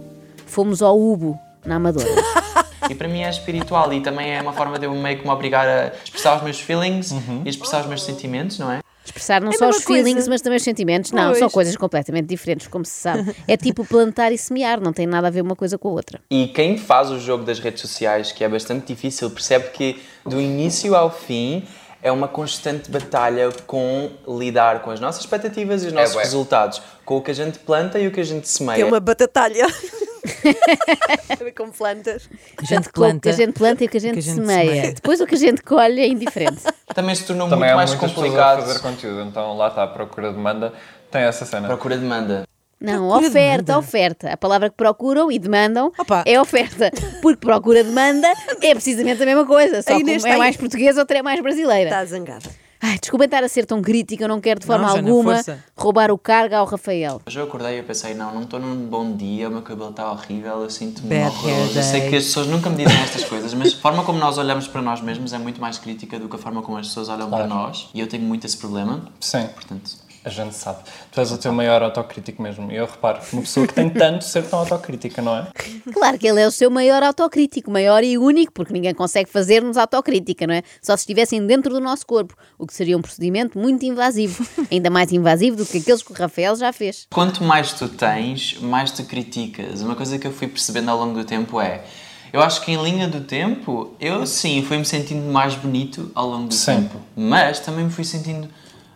Fomos 0.46 0.82
ao 0.82 0.98
Ubo, 1.00 1.38
na 1.64 1.76
Amadora. 1.76 2.08
E 2.90 2.94
para 2.94 3.08
mim 3.08 3.22
é 3.22 3.30
espiritual 3.30 3.90
e 3.94 4.00
também 4.02 4.34
é 4.34 4.42
uma 4.42 4.52
forma 4.52 4.78
de 4.78 4.84
eu 4.84 4.94
meio 4.94 5.18
que 5.18 5.24
me 5.24 5.30
obrigar 5.30 5.66
a 5.66 5.92
expressar 6.04 6.36
os 6.36 6.42
meus 6.42 6.60
feelings 6.60 7.12
e 7.42 7.48
expressar 7.48 7.80
os 7.80 7.86
meus 7.86 8.02
sentimentos, 8.02 8.58
não 8.58 8.70
é? 8.70 8.80
Expressar 9.04 9.40
não 9.42 9.50
É 9.50 9.56
só 9.56 9.68
os 9.68 9.84
coisa. 9.84 10.02
feelings, 10.04 10.26
mas 10.28 10.40
também 10.40 10.56
os 10.56 10.62
sentimentos. 10.62 11.12
Não, 11.12 11.26
Pois. 11.28 11.38
são 11.38 11.50
coisas 11.50 11.76
completamente 11.76 12.26
diferentes, 12.26 12.66
como 12.66 12.84
se 12.84 12.92
sabe. 12.92 13.34
É 13.46 13.56
tipo 13.56 13.84
plantar 13.84 14.32
e 14.32 14.38
semear, 14.38 14.80
não 14.80 14.92
tem 14.92 15.06
nada 15.06 15.26
a 15.26 15.30
ver 15.30 15.42
uma 15.42 15.54
coisa 15.54 15.76
com 15.76 15.88
a 15.88 15.92
outra. 15.92 16.20
E 16.30 16.49
quem 16.49 16.78
faz 16.78 17.11
o 17.11 17.18
jogo 17.20 17.44
das 17.44 17.58
redes 17.58 17.80
sociais, 17.82 18.32
que 18.32 18.42
é 18.42 18.49
bastante 18.49 18.87
difícil, 18.87 19.30
percebe 19.30 19.68
que 19.70 20.02
do 20.25 20.40
início 20.40 20.94
ao 20.96 21.11
fim 21.11 21.64
é 22.04 22.12
uma 22.12 22.28
constante 22.28 22.90
batalha 22.90 23.50
com 23.66 24.11
lidar 24.28 24.82
com 24.82 24.90
as 24.90 25.00
nossas 25.00 25.23
expectativas 25.23 25.82
e 25.82 25.87
os 25.87 25.92
nossos 25.94 26.12
bué. 26.14 26.23
resultados, 26.23 26.82
com 27.02 27.16
o 27.16 27.23
que 27.23 27.30
a 27.30 27.34
gente 27.34 27.58
planta 27.61 27.99
e 27.99 28.06
o 28.06 28.12
que 28.12 28.20
a 28.20 28.25
gente 28.25 28.46
semeia. 28.46 28.76
Que 28.76 28.82
é 28.82 28.84
uma 28.84 29.00
batatalha. 29.00 29.66
Com 31.56 31.70
plantas. 31.70 32.28
A 32.58 32.64
gente 32.64 32.88
O 32.88 32.92
que 32.92 32.92
planta. 32.92 33.28
a 33.28 33.32
gente 33.32 33.52
planta 33.52 33.84
e 33.84 33.87
o 33.87 33.90
que 33.90 33.96
a 33.96 34.00
gente, 34.00 34.12
que 34.14 34.18
a 34.18 34.23
gente 34.23 34.34
semeia. 34.37 34.70
semeia. 34.75 34.94
Depois 34.94 35.20
o 35.20 35.26
que 35.26 35.34
a 35.34 35.38
gente 35.38 35.62
colhe 35.62 36.00
é 36.00 36.08
indiferente. 36.08 36.62
Também 36.94 37.14
se 37.14 37.25
tornou 37.25 37.49
Também 37.49 37.75
muito 37.75 37.76
mais 37.76 37.94
complicado. 37.94 38.62
fazer 38.62 38.80
conteúdo, 38.80 39.23
então 39.28 39.56
lá 39.56 39.68
está 39.68 39.84
a 39.84 39.87
procura 39.87 40.28
de 40.30 40.37
demanda, 40.37 40.73
tem 41.11 41.23
essa 41.23 41.44
cena. 41.44 41.68
Procura 41.68 41.96
demanda. 41.96 42.46
Não, 42.84 43.08
Procura 43.08 43.28
oferta, 43.28 43.62
demanda. 43.64 43.78
oferta. 43.78 44.32
A 44.32 44.36
palavra 44.36 44.70
que 44.70 44.76
procuram 44.76 45.32
e 45.32 45.38
demandam 45.38 45.92
Opa. 45.98 46.22
é 46.26 46.40
oferta. 46.40 46.90
Porque 47.22 47.38
procura 47.38 47.82
demanda 47.82 48.28
é 48.62 48.74
precisamente 48.74 49.22
a 49.22 49.26
mesma 49.26 49.46
coisa, 49.46 49.82
só 49.82 49.96
que 49.98 50.10
é 50.28 50.36
mais 50.36 50.56
portuguesa, 50.56 51.00
outra 51.00 51.18
é 51.18 51.22
mais 51.22 51.40
brasileira. 51.40 51.84
Está 51.90 52.04
zangada. 52.04 52.64
Ai, 52.86 52.98
desculpem 52.98 53.24
estar 53.24 53.42
a 53.42 53.48
ser 53.48 53.64
tão 53.64 53.80
crítica, 53.80 54.24
eu 54.24 54.28
não 54.28 54.42
quero 54.42 54.60
de 54.60 54.66
forma 54.66 54.86
Não, 54.88 54.96
Jana, 54.96 55.08
alguma 55.08 55.34
força. 55.36 55.64
roubar 55.74 56.10
o 56.10 56.18
cargo 56.18 56.54
ao 56.54 56.66
Rafael. 56.66 57.22
Hoje 57.26 57.38
eu 57.38 57.44
acordei 57.44 57.78
e 57.78 57.82
pensei, 57.82 58.12
não, 58.12 58.34
não 58.34 58.42
estou 58.42 58.60
num 58.60 58.76
bom 58.76 59.16
dia, 59.16 59.48
o 59.48 59.50
meu 59.52 59.62
cabelo 59.62 59.88
está 59.88 60.12
horrível, 60.12 60.60
eu 60.62 60.68
sinto-me 60.68 61.16
horroroso. 61.24 61.78
Eu 61.78 61.82
sei 61.82 62.10
que 62.10 62.16
as 62.16 62.24
pessoas 62.24 62.46
nunca 62.46 62.68
me 62.68 62.84
dizem 62.84 63.00
estas 63.00 63.24
coisas, 63.24 63.54
mas 63.54 63.72
a 63.72 63.76
forma 63.78 64.04
como 64.04 64.18
nós 64.18 64.36
olhamos 64.36 64.68
para 64.68 64.82
nós 64.82 65.00
mesmos 65.00 65.32
é 65.32 65.38
muito 65.38 65.58
mais 65.62 65.78
crítica 65.78 66.18
do 66.18 66.28
que 66.28 66.36
a 66.36 66.38
forma 66.38 66.60
como 66.60 66.76
as 66.76 66.88
pessoas 66.88 67.08
olham 67.08 67.30
para 67.30 67.46
nós. 67.46 67.88
E 67.94 68.00
eu 68.00 68.06
tenho 68.06 68.22
muito 68.22 68.46
esse 68.46 68.58
problema, 68.58 69.08
Sim, 69.18 69.46
portanto... 69.54 70.03
a 70.24 70.30
gente 70.30 70.54
sabe. 70.54 70.78
Tu 71.12 71.20
és 71.20 71.30
o 71.30 71.38
teu 71.38 71.52
maior 71.52 71.82
autocrítico 71.82 72.42
mesmo. 72.42 72.72
E 72.72 72.76
eu 72.76 72.86
reparo, 72.86 73.20
uma 73.32 73.42
pessoa 73.42 73.66
que 73.66 73.74
tem 73.74 73.90
tanto 73.90 74.24
ser 74.24 74.42
tão 74.44 74.58
autocrítica, 74.60 75.20
não 75.20 75.36
é? 75.36 75.46
Claro 75.92 76.18
que 76.18 76.26
ele 76.26 76.40
é 76.40 76.46
o 76.46 76.50
seu 76.50 76.70
maior 76.70 77.02
autocrítico, 77.02 77.70
maior 77.70 78.02
e 78.02 78.16
único, 78.16 78.52
porque 78.52 78.72
ninguém 78.72 78.94
consegue 78.94 79.30
fazer-nos 79.30 79.76
autocrítica, 79.76 80.46
não 80.46 80.54
é? 80.54 80.62
Só 80.80 80.96
se 80.96 81.02
estivessem 81.02 81.46
dentro 81.46 81.72
do 81.74 81.80
nosso 81.80 82.06
corpo, 82.06 82.34
o 82.58 82.66
que 82.66 82.72
seria 82.72 82.96
um 82.96 83.02
procedimento 83.02 83.58
muito 83.58 83.84
invasivo. 83.84 84.46
Ainda 84.72 84.88
mais 84.88 85.12
invasivo 85.12 85.56
do 85.58 85.66
que 85.66 85.78
aqueles 85.78 86.02
que 86.02 86.12
o 86.12 86.14
Rafael 86.14 86.56
já 86.56 86.72
fez. 86.72 87.06
Quanto 87.12 87.44
mais 87.44 87.74
tu 87.74 87.86
tens, 87.88 88.58
mais 88.60 88.90
tu 88.90 89.04
criticas. 89.04 89.82
Uma 89.82 89.94
coisa 89.94 90.18
que 90.18 90.26
eu 90.26 90.32
fui 90.32 90.48
percebendo 90.48 90.90
ao 90.90 90.98
longo 90.98 91.18
do 91.18 91.24
tempo 91.24 91.60
é. 91.60 91.84
Eu 92.32 92.42
acho 92.42 92.62
que 92.62 92.72
em 92.72 92.82
linha 92.82 93.06
do 93.06 93.20
tempo, 93.20 93.94
eu 94.00 94.26
sim 94.26 94.60
fui-me 94.64 94.84
sentindo 94.84 95.30
mais 95.30 95.54
bonito 95.54 96.10
ao 96.16 96.26
longo 96.26 96.48
do 96.48 96.54
Sim. 96.54 96.82
tempo. 96.82 97.00
Mas 97.14 97.60
também 97.60 97.84
me 97.84 97.90
fui 97.92 98.02
sentindo 98.02 98.48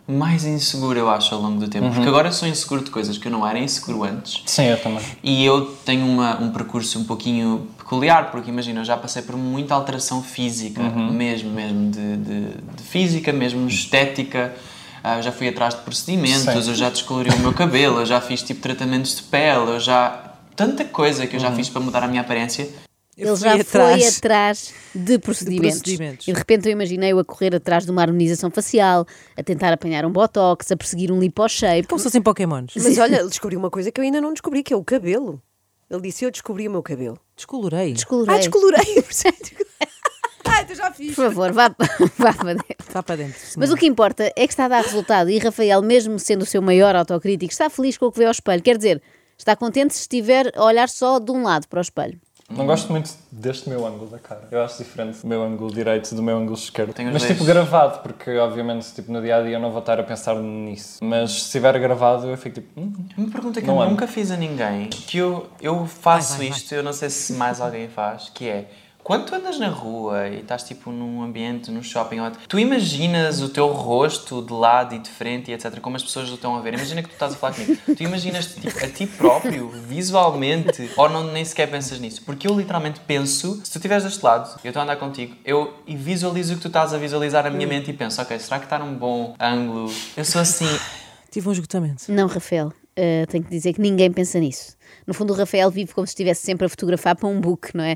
mais 0.09 0.43
inseguro, 0.43 0.97
eu 0.97 1.09
acho, 1.09 1.35
ao 1.35 1.39
longo 1.39 1.59
do 1.59 1.67
tempo. 1.67 1.93
Porque 1.93 2.07
agora 2.07 2.29
eu 2.29 2.31
sou 2.33 2.47
inseguro 2.47 2.83
de 2.83 2.89
coisas 2.89 3.17
que 3.17 3.27
eu 3.27 3.31
não 3.31 3.45
era 3.45 3.59
inseguro 3.59 4.03
antes. 4.03 4.41
Sim, 4.45 4.63
eu 4.63 4.81
também. 4.81 5.03
E 5.21 5.45
eu 5.45 5.67
tenho 5.85 6.03
uma, 6.05 6.41
um 6.41 6.49
percurso 6.51 6.97
um 6.97 7.03
pouquinho 7.03 7.67
peculiar, 7.77 8.31
porque 8.31 8.49
imagina, 8.49 8.81
eu 8.81 8.85
já 8.85 8.97
passei 8.97 9.21
por 9.21 9.37
muita 9.37 9.75
alteração 9.75 10.23
física, 10.23 10.81
mesmo, 10.81 11.51
mesmo 11.51 11.91
de, 11.91 12.17
de, 12.17 12.41
de 12.75 12.83
física, 12.83 13.31
mesmo 13.31 13.67
estética. 13.67 14.55
Eu 15.03 15.21
já 15.21 15.31
fui 15.31 15.47
atrás 15.47 15.75
de 15.75 15.81
procedimentos, 15.81 16.41
Sim. 16.41 16.69
eu 16.69 16.75
já 16.75 16.89
descolori 16.89 17.29
o 17.29 17.39
meu 17.39 17.53
cabelo, 17.53 17.99
eu 17.99 18.05
já 18.05 18.19
fiz 18.19 18.41
tipo 18.41 18.61
tratamentos 18.61 19.15
de 19.15 19.23
pele, 19.23 19.71
eu 19.71 19.79
já. 19.79 20.25
Tanta 20.55 20.83
coisa 20.83 21.25
que 21.25 21.37
eu 21.37 21.39
já 21.39 21.51
fiz 21.53 21.69
para 21.69 21.79
mudar 21.79 22.03
a 22.03 22.07
minha 22.07 22.19
aparência. 22.21 22.67
Ele 23.19 23.35
já 23.35 23.51
foi 23.51 23.61
atrás. 23.61 24.17
atrás 24.17 24.73
de 24.95 25.19
procedimentos. 25.19 25.79
procedimentos. 25.79 26.27
E 26.27 26.31
de 26.31 26.37
repente 26.37 26.67
eu 26.67 26.71
imaginei-o 26.71 27.19
a 27.19 27.25
correr 27.25 27.55
atrás 27.55 27.85
de 27.85 27.91
uma 27.91 28.01
harmonização 28.01 28.49
facial, 28.49 29.05
a 29.35 29.43
tentar 29.43 29.73
apanhar 29.73 30.05
um 30.05 30.11
botox, 30.11 30.71
a 30.71 30.77
perseguir 30.77 31.11
um 31.11 31.19
liposhape. 31.19 31.87
Como 31.87 31.99
se 31.99 32.03
fossem 32.03 32.21
pokémons. 32.21 32.73
Mas 32.75 32.97
olha, 32.97 33.17
ele 33.19 33.29
descobriu 33.29 33.59
uma 33.59 33.69
coisa 33.69 33.91
que 33.91 33.99
eu 33.99 34.03
ainda 34.03 34.21
não 34.21 34.31
descobri, 34.31 34.63
que 34.63 34.73
é 34.73 34.77
o 34.77 34.83
cabelo. 34.83 35.41
Ele 35.89 36.01
disse: 36.01 36.23
Eu 36.23 36.31
descobri 36.31 36.67
o 36.67 36.71
meu 36.71 36.83
cabelo. 36.83 37.19
Descolorei. 37.35 37.93
Descolorei. 37.93 38.35
Ah, 38.35 38.39
descolorei. 38.39 39.03
Ai, 40.45 40.65
tu 40.65 40.75
já 40.75 40.91
fiz. 40.91 41.15
Por 41.15 41.25
favor, 41.25 41.51
vá, 41.51 41.73
vá 42.17 42.33
para 42.33 42.53
dentro. 42.53 42.75
Está 42.79 43.03
para 43.03 43.15
dentro. 43.15 43.39
Mas 43.57 43.71
o 43.71 43.77
que 43.77 43.85
importa 43.85 44.31
é 44.35 44.47
que 44.47 44.53
está 44.53 44.65
a 44.65 44.67
dar 44.67 44.83
resultado 44.83 45.29
e 45.29 45.37
Rafael, 45.37 45.81
mesmo 45.81 46.19
sendo 46.19 46.41
o 46.41 46.45
seu 46.45 46.61
maior 46.61 46.95
autocrítico, 46.95 47.51
está 47.51 47.69
feliz 47.69 47.97
com 47.97 48.07
o 48.07 48.11
que 48.11 48.19
vê 48.19 48.25
ao 48.25 48.31
espelho. 48.31 48.61
Quer 48.61 48.77
dizer, 48.77 49.01
está 49.37 49.55
contente 49.55 49.93
se 49.93 50.01
estiver 50.01 50.51
a 50.55 50.63
olhar 50.63 50.89
só 50.89 51.19
de 51.19 51.31
um 51.31 51.43
lado 51.43 51.67
para 51.67 51.79
o 51.79 51.81
espelho. 51.81 52.19
Não 52.49 52.65
gosto 52.65 52.91
muito 52.91 53.11
deste 53.31 53.69
meu 53.69 53.85
ângulo 53.85 54.09
da 54.09 54.17
cara. 54.17 54.47
Eu 54.51 54.63
acho 54.63 54.79
diferente 54.79 55.19
do 55.21 55.27
meu 55.27 55.41
ângulo 55.43 55.71
direito 55.71 56.13
do 56.15 56.23
meu 56.23 56.35
ângulo 56.37 56.55
esquerdo. 56.55 56.93
Tenho 56.93 57.11
Mas 57.13 57.23
tipo 57.25 57.43
gravado, 57.45 57.99
porque 57.99 58.35
obviamente 58.37 58.91
tipo, 58.93 59.11
no 59.11 59.21
dia 59.21 59.37
a 59.37 59.41
dia 59.43 59.57
eu 59.57 59.59
não 59.59 59.69
vou 59.71 59.79
estar 59.79 59.99
a 59.99 60.03
pensar 60.03 60.35
nisso. 60.35 60.97
Mas 61.03 61.31
se 61.31 61.37
estiver 61.45 61.77
gravado 61.79 62.27
eu 62.27 62.37
fico 62.37 62.55
tipo. 62.55 62.79
Hum, 62.79 62.91
Uma 63.17 63.29
pergunta 63.29 63.61
que 63.61 63.69
eu 63.69 63.79
amo. 63.81 63.91
nunca 63.91 64.07
fiz 64.07 64.31
a 64.31 64.35
ninguém, 64.37 64.87
que 64.87 65.17
eu, 65.19 65.47
eu 65.61 65.85
faço 65.85 66.29
Vai, 66.29 66.37
vai, 66.39 66.49
vai. 66.49 66.57
isto, 66.57 66.73
eu 66.73 66.81
não 66.83 66.93
sei 66.93 67.09
se 67.09 67.33
mais 67.33 67.61
alguém 67.61 67.87
faz, 67.87 68.29
que 68.33 68.47
é 68.49 68.65
quando 69.03 69.25
tu 69.25 69.35
andas 69.35 69.57
na 69.57 69.69
rua 69.69 70.27
e 70.27 70.41
estás 70.41 70.63
tipo 70.63 70.91
num 70.91 71.23
ambiente, 71.23 71.71
num 71.71 71.81
shopping, 71.81 72.17
tu 72.47 72.59
imaginas 72.59 73.41
o 73.41 73.49
teu 73.49 73.67
rosto 73.67 74.41
de 74.41 74.53
lado 74.53 74.93
e 74.93 74.99
de 74.99 75.09
frente 75.09 75.49
e 75.49 75.53
etc, 75.53 75.79
como 75.79 75.95
as 75.95 76.03
pessoas 76.03 76.29
o 76.29 76.35
estão 76.35 76.55
a 76.55 76.61
ver. 76.61 76.73
Imagina 76.73 77.01
que 77.01 77.09
tu 77.09 77.13
estás 77.13 77.33
a 77.33 77.35
falar 77.35 77.53
comigo. 77.53 77.77
Tu 77.95 78.03
imaginas 78.03 78.47
tipo, 78.53 78.67
a 78.67 78.87
ti 78.87 79.07
próprio, 79.07 79.69
visualmente, 79.69 80.91
ou 80.95 81.09
não, 81.09 81.31
nem 81.31 81.43
sequer 81.43 81.69
pensas 81.69 81.99
nisso? 81.99 82.21
Porque 82.23 82.47
eu 82.47 82.57
literalmente 82.57 82.99
penso, 83.01 83.61
se 83.63 83.71
tu 83.71 83.77
estiveres 83.77 84.03
deste 84.03 84.23
lado, 84.23 84.59
eu 84.63 84.69
estou 84.69 84.81
a 84.81 84.83
andar 84.83 84.97
contigo, 84.97 85.35
eu 85.43 85.73
visualizo 85.87 86.53
o 86.53 86.55
que 86.57 86.61
tu 86.61 86.67
estás 86.67 86.93
a 86.93 86.97
visualizar 86.97 87.43
na 87.45 87.49
minha 87.49 87.67
mente 87.67 87.89
e 87.89 87.93
penso, 87.93 88.21
ok, 88.21 88.37
será 88.37 88.59
que 88.59 88.65
está 88.65 88.77
num 88.77 88.93
bom 88.93 89.33
ângulo? 89.39 89.91
Eu 90.15 90.25
sou 90.25 90.41
assim, 90.41 90.67
Tive 91.31 91.47
um 91.47 91.51
esgotamento. 91.51 92.11
Não, 92.11 92.27
Rafael, 92.27 92.73
eh, 92.95 93.25
tenho 93.27 93.43
que 93.43 93.51
dizer 93.51 93.73
que 93.73 93.81
ninguém 93.81 94.11
pensa 94.11 94.39
nisso. 94.39 94.75
No 95.05 95.13
fundo, 95.13 95.31
o 95.31 95.35
Rafael 95.35 95.69
vive 95.69 95.93
como 95.93 96.07
se 96.07 96.11
estivesse 96.11 96.41
sempre 96.41 96.65
a 96.65 96.69
fotografar 96.69 97.15
para 97.15 97.29
um 97.29 97.39
book, 97.39 97.75
não 97.75 97.83
é? 97.83 97.95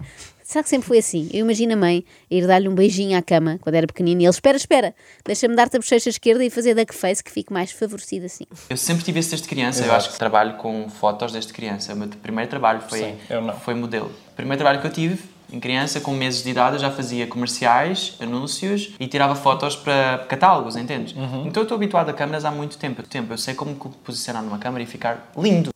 Será 0.54 0.62
que 0.62 0.70
sempre 0.70 0.88
foi 0.88 1.00
assim? 1.00 1.28
Eu 1.34 1.40
imagino 1.40 1.74
a 1.74 1.76
mãe 1.76 2.06
a 2.30 2.36
ir 2.36 2.46
dar-lhe 2.46 2.70
um 2.70 2.76
beijinho 2.76 3.18
à 3.18 3.24
cama 3.24 3.58
quando 3.60 3.74
era 3.74 3.88
pequenino 3.88 4.22
e 4.22 4.26
ele, 4.26 4.30
espera, 4.30 4.56
espera, 4.56 4.94
deixa-me 5.26 5.56
dar-te 5.56 5.78
a 5.78 5.80
bochecha 5.80 6.10
esquerda 6.10 6.46
e 6.46 6.50
fazer 6.52 6.76
duck 6.76 6.94
face 6.94 7.24
que 7.24 7.32
fique 7.32 7.52
mais 7.52 7.72
favorecido 7.72 8.28
assim. 8.28 8.44
Eu 8.70 8.78
sempre 8.78 9.04
tive 9.04 9.20
isso 9.20 9.32
desde 9.32 9.48
criança. 9.48 9.80
Eu 9.80 9.86
Exato. 9.86 9.98
acho 9.98 10.12
que 10.12 10.20
trabalho 10.20 10.54
com 10.58 10.88
fotos 10.92 11.32
desde 11.32 11.52
criança. 11.52 11.96
O 11.96 11.96
meu 11.96 12.08
primeiro 12.08 12.48
trabalho 12.52 12.82
foi, 12.82 13.00
Sim, 13.00 13.18
eu 13.32 13.52
foi 13.62 13.74
modelo. 13.74 14.12
O 14.32 14.36
primeiro 14.36 14.60
trabalho 14.60 14.80
que 14.80 14.86
eu 14.86 14.92
tive, 14.92 15.24
em 15.52 15.60
criança, 15.60 16.00
com 16.00 16.12
meses 16.14 16.44
de 16.44 16.52
idade, 16.52 16.76
eu 16.76 16.82
já 16.82 16.92
fazia 16.92 17.26
comerciais, 17.26 18.16
anúncios 18.20 18.92
e 19.00 19.08
tirava 19.08 19.34
fotos 19.34 19.76
para 19.76 20.24
catálogos, 20.30 20.76
entendes? 20.76 21.16
Uhum. 21.16 21.48
Então 21.48 21.62
eu 21.62 21.64
estou 21.64 21.76
habituado 21.76 22.10
a 22.10 22.14
câmaras 22.14 22.46
há 22.46 22.52
muito 22.52 22.78
tempo. 22.78 23.02
tempo. 23.02 23.34
Eu 23.34 23.40
sei 23.40 23.56
como 23.56 23.74
posicionar 23.74 24.44
numa 24.44 24.60
câmera 24.60 24.84
e 24.84 24.86
ficar 24.86 25.32
lindo. 25.36 25.74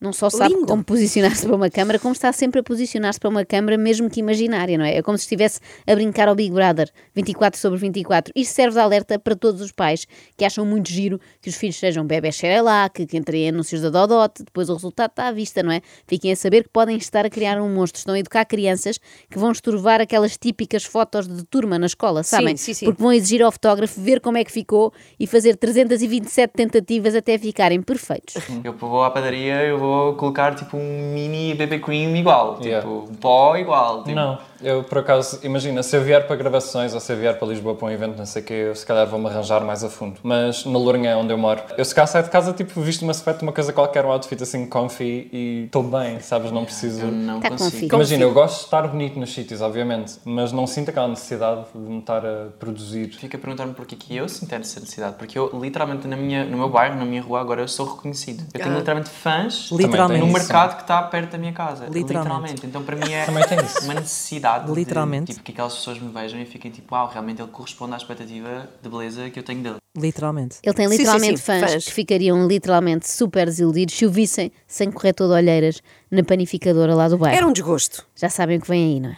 Não 0.00 0.12
só 0.12 0.30
sabe 0.30 0.54
Lindo. 0.54 0.66
como 0.66 0.84
posicionar-se 0.84 1.44
para 1.44 1.56
uma 1.56 1.68
câmara, 1.68 1.98
como 1.98 2.12
está 2.12 2.32
sempre 2.32 2.60
a 2.60 2.62
posicionar-se 2.62 3.18
para 3.18 3.28
uma 3.28 3.44
câmara, 3.44 3.76
mesmo 3.76 4.08
que 4.08 4.20
imaginária, 4.20 4.78
não 4.78 4.84
é? 4.84 4.96
É 4.96 5.02
como 5.02 5.18
se 5.18 5.24
estivesse 5.24 5.58
a 5.86 5.94
brincar 5.94 6.28
ao 6.28 6.36
Big 6.36 6.52
Brother, 6.52 6.88
24 7.14 7.58
sobre 7.58 7.78
24. 7.80 8.32
Isto 8.36 8.54
serve 8.54 8.74
de 8.74 8.80
alerta 8.80 9.18
para 9.18 9.34
todos 9.34 9.60
os 9.60 9.72
pais 9.72 10.06
que 10.36 10.44
acham 10.44 10.64
muito 10.64 10.88
giro 10.88 11.20
que 11.40 11.48
os 11.48 11.56
filhos 11.56 11.76
sejam 11.76 12.06
bebés 12.06 12.36
xerelac, 12.36 13.04
que 13.06 13.16
entrem 13.16 13.44
em 13.44 13.48
anúncios 13.48 13.80
da 13.80 13.90
Dodote, 13.90 14.44
depois 14.44 14.68
o 14.68 14.74
resultado 14.74 15.10
está 15.10 15.28
à 15.28 15.32
vista, 15.32 15.62
não 15.62 15.72
é? 15.72 15.80
Fiquem 16.06 16.30
a 16.30 16.36
saber 16.36 16.62
que 16.62 16.70
podem 16.70 16.96
estar 16.96 17.26
a 17.26 17.30
criar 17.30 17.60
um 17.60 17.74
monstro, 17.74 17.98
estão 17.98 18.14
a 18.14 18.18
educar 18.18 18.44
crianças 18.44 18.98
que 19.28 19.38
vão 19.38 19.50
estorvar 19.50 20.00
aquelas 20.00 20.36
típicas 20.36 20.84
fotos 20.84 21.26
de 21.26 21.44
turma 21.44 21.78
na 21.78 21.86
escola, 21.86 22.22
sabem? 22.22 22.56
sim, 22.56 22.72
sim. 22.72 22.86
Porque 22.86 23.02
vão 23.02 23.12
exigir 23.12 23.42
ao 23.42 23.50
fotógrafo 23.50 24.00
ver 24.00 24.20
como 24.20 24.38
é 24.38 24.44
que 24.44 24.52
ficou 24.52 24.92
e 25.18 25.26
fazer 25.26 25.56
327 25.56 26.52
tentativas 26.52 27.14
até 27.16 27.36
ficarem 27.36 27.82
perfeitos. 27.82 28.34
Eu 28.62 28.72
vou 28.72 29.02
à 29.02 29.10
padaria, 29.10 29.64
eu 29.64 29.78
vou 29.78 29.87
colocar 30.16 30.54
tipo 30.54 30.76
um 30.76 31.12
mini 31.14 31.54
BB 31.54 31.78
cream 31.80 32.16
igual. 32.16 32.58
Yeah. 32.62 32.80
Tipo, 32.80 33.08
um 33.10 33.14
pó 33.14 33.56
igual. 33.56 34.02
Tipo, 34.04 34.14
Não, 34.14 34.38
eu 34.60 34.82
por 34.84 34.98
acaso, 34.98 35.38
imagina, 35.42 35.82
se 35.82 35.96
eu 35.96 36.02
vier 36.02 36.26
para 36.26 36.36
gravações 36.36 36.94
ou 36.94 37.00
se 37.00 37.12
eu 37.12 37.16
vier 37.16 37.38
para 37.38 37.48
Lisboa 37.48 37.74
para 37.74 37.86
um 37.86 37.90
evento, 37.90 38.16
não 38.16 38.26
sei 38.26 38.42
o 38.42 38.44
que, 38.44 38.52
eu 38.52 38.74
se 38.74 38.84
calhar 38.84 39.06
vou-me 39.06 39.26
arranjar 39.26 39.60
mais 39.64 39.82
a 39.84 39.88
fundo. 39.88 40.18
Mas 40.22 40.64
na 40.64 40.78
Lourinhã, 40.78 41.16
onde 41.16 41.32
eu 41.32 41.38
moro, 41.38 41.60
eu 41.76 41.84
se 41.84 41.94
calhar 41.94 42.08
saio 42.08 42.24
de 42.24 42.30
casa, 42.30 42.52
tipo, 42.52 42.80
visto 42.80 43.02
uma 43.02 43.12
sweat, 43.14 43.42
uma 43.42 43.52
coisa 43.52 43.72
qualquer, 43.72 44.04
um 44.04 44.10
outfit 44.12 44.42
assim, 44.42 44.66
comfy 44.66 45.28
e 45.32 45.64
estou 45.66 45.82
bem, 45.82 46.20
sabes? 46.20 46.50
Não 46.50 46.64
preciso. 46.64 47.02
Eu 47.02 47.12
não 47.12 47.40
Tá 47.40 47.50
consigo. 47.50 47.94
Imagina, 47.94 48.22
eu 48.24 48.32
gosto 48.32 48.58
de 48.58 48.64
estar 48.64 48.86
bonito 48.88 49.18
nos 49.18 49.32
sítios, 49.32 49.60
obviamente, 49.60 50.14
mas 50.24 50.52
não 50.52 50.66
sinto 50.66 50.90
aquela 50.90 51.08
necessidade 51.08 51.64
de 51.74 51.78
me 51.80 51.98
estar 52.00 52.24
a 52.24 52.46
produzir. 52.58 53.08
Fica 53.18 53.36
a 53.36 53.40
perguntar-me 53.40 53.74
porquê 53.74 53.96
que 53.96 54.16
eu 54.16 54.28
sinto 54.28 54.52
essa 54.54 54.80
necessidade. 54.80 55.16
Porque 55.18 55.38
eu, 55.38 55.50
literalmente, 55.60 56.06
na 56.06 56.16
minha, 56.16 56.44
no 56.44 56.56
meu 56.58 56.68
bairro, 56.68 56.96
na 56.96 57.04
minha 57.04 57.22
rua, 57.22 57.40
agora 57.40 57.60
eu 57.60 57.68
sou 57.68 57.86
reconhecido. 57.94 58.44
Eu 58.54 58.60
tenho 58.60 58.74
Ah. 58.74 58.78
literalmente 58.78 59.10
fãs 59.10 59.70
Literalmente. 59.72 60.20
no 60.24 60.32
mercado 60.32 60.76
que 60.76 60.82
está 60.82 61.00
perto 61.02 61.32
da 61.32 61.38
minha 61.38 61.52
casa. 61.52 61.86
Literalmente. 61.90 62.66
Então, 62.66 62.82
para 62.82 62.96
mim, 62.96 63.12
é 63.12 63.24
Também 63.24 63.44
tem 63.46 63.58
isso. 63.64 63.84
uma 63.84 63.94
necessidade. 63.94 64.47
De, 64.58 64.72
Literalmente. 64.72 65.32
tipo, 65.32 65.44
que 65.44 65.52
aquelas 65.52 65.74
pessoas 65.74 65.98
me 65.98 66.10
vejam 66.10 66.40
e 66.40 66.46
fiquem 66.46 66.70
tipo, 66.70 66.94
uau, 66.94 67.08
realmente 67.08 67.42
ele 67.42 67.50
corresponde 67.50 67.94
à 67.94 67.96
expectativa 67.96 68.68
de 68.82 68.88
beleza 68.88 69.28
que 69.30 69.38
eu 69.38 69.42
tenho 69.42 69.62
dele. 69.62 69.76
Literalmente. 69.96 70.58
Ele 70.62 70.74
tem 70.74 70.86
Sim, 70.86 70.92
sim, 70.92 70.98
literalmente 70.98 71.38
sim, 71.38 71.44
fãs, 71.44 71.72
fãs. 71.72 71.84
que 71.84 71.92
ficariam 71.92 72.46
literalmente 72.46 73.08
super 73.10 73.46
desiludidos 73.46 73.94
se 73.94 74.06
o 74.06 74.10
vissem 74.10 74.50
sem 74.66 74.90
corretor 74.90 75.26
de 75.28 75.34
olheiras 75.34 75.82
na 76.10 76.22
panificadora 76.22 76.94
lá 76.94 77.08
do 77.08 77.18
bairro. 77.18 77.36
Era 77.36 77.46
um 77.46 77.52
desgosto. 77.52 78.06
Já 78.16 78.28
sabem 78.30 78.58
o 78.58 78.60
que 78.60 78.68
vem 78.68 78.94
aí, 78.94 79.00
não 79.00 79.10
é? 79.10 79.16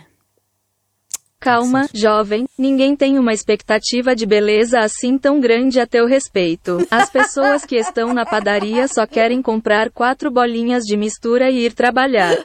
Calma, 1.40 1.88
jovem, 1.94 2.46
ninguém 2.58 2.94
tem 2.94 3.18
uma 3.18 3.32
expectativa 3.32 4.14
de 4.14 4.26
beleza 4.26 4.78
assim 4.80 5.16
tão 5.16 5.40
grande 5.40 5.80
a 5.80 5.86
teu 5.86 6.06
respeito. 6.06 6.86
As 6.90 7.08
pessoas 7.08 7.64
que 7.64 7.76
estão 7.76 8.12
na 8.12 8.26
padaria 8.26 8.86
só 8.86 9.06
querem 9.06 9.40
comprar 9.40 9.90
quatro 9.90 10.30
bolinhas 10.30 10.84
de 10.84 10.98
mistura 10.98 11.50
e 11.50 11.64
ir 11.64 11.72
trabalhar. 11.72 12.36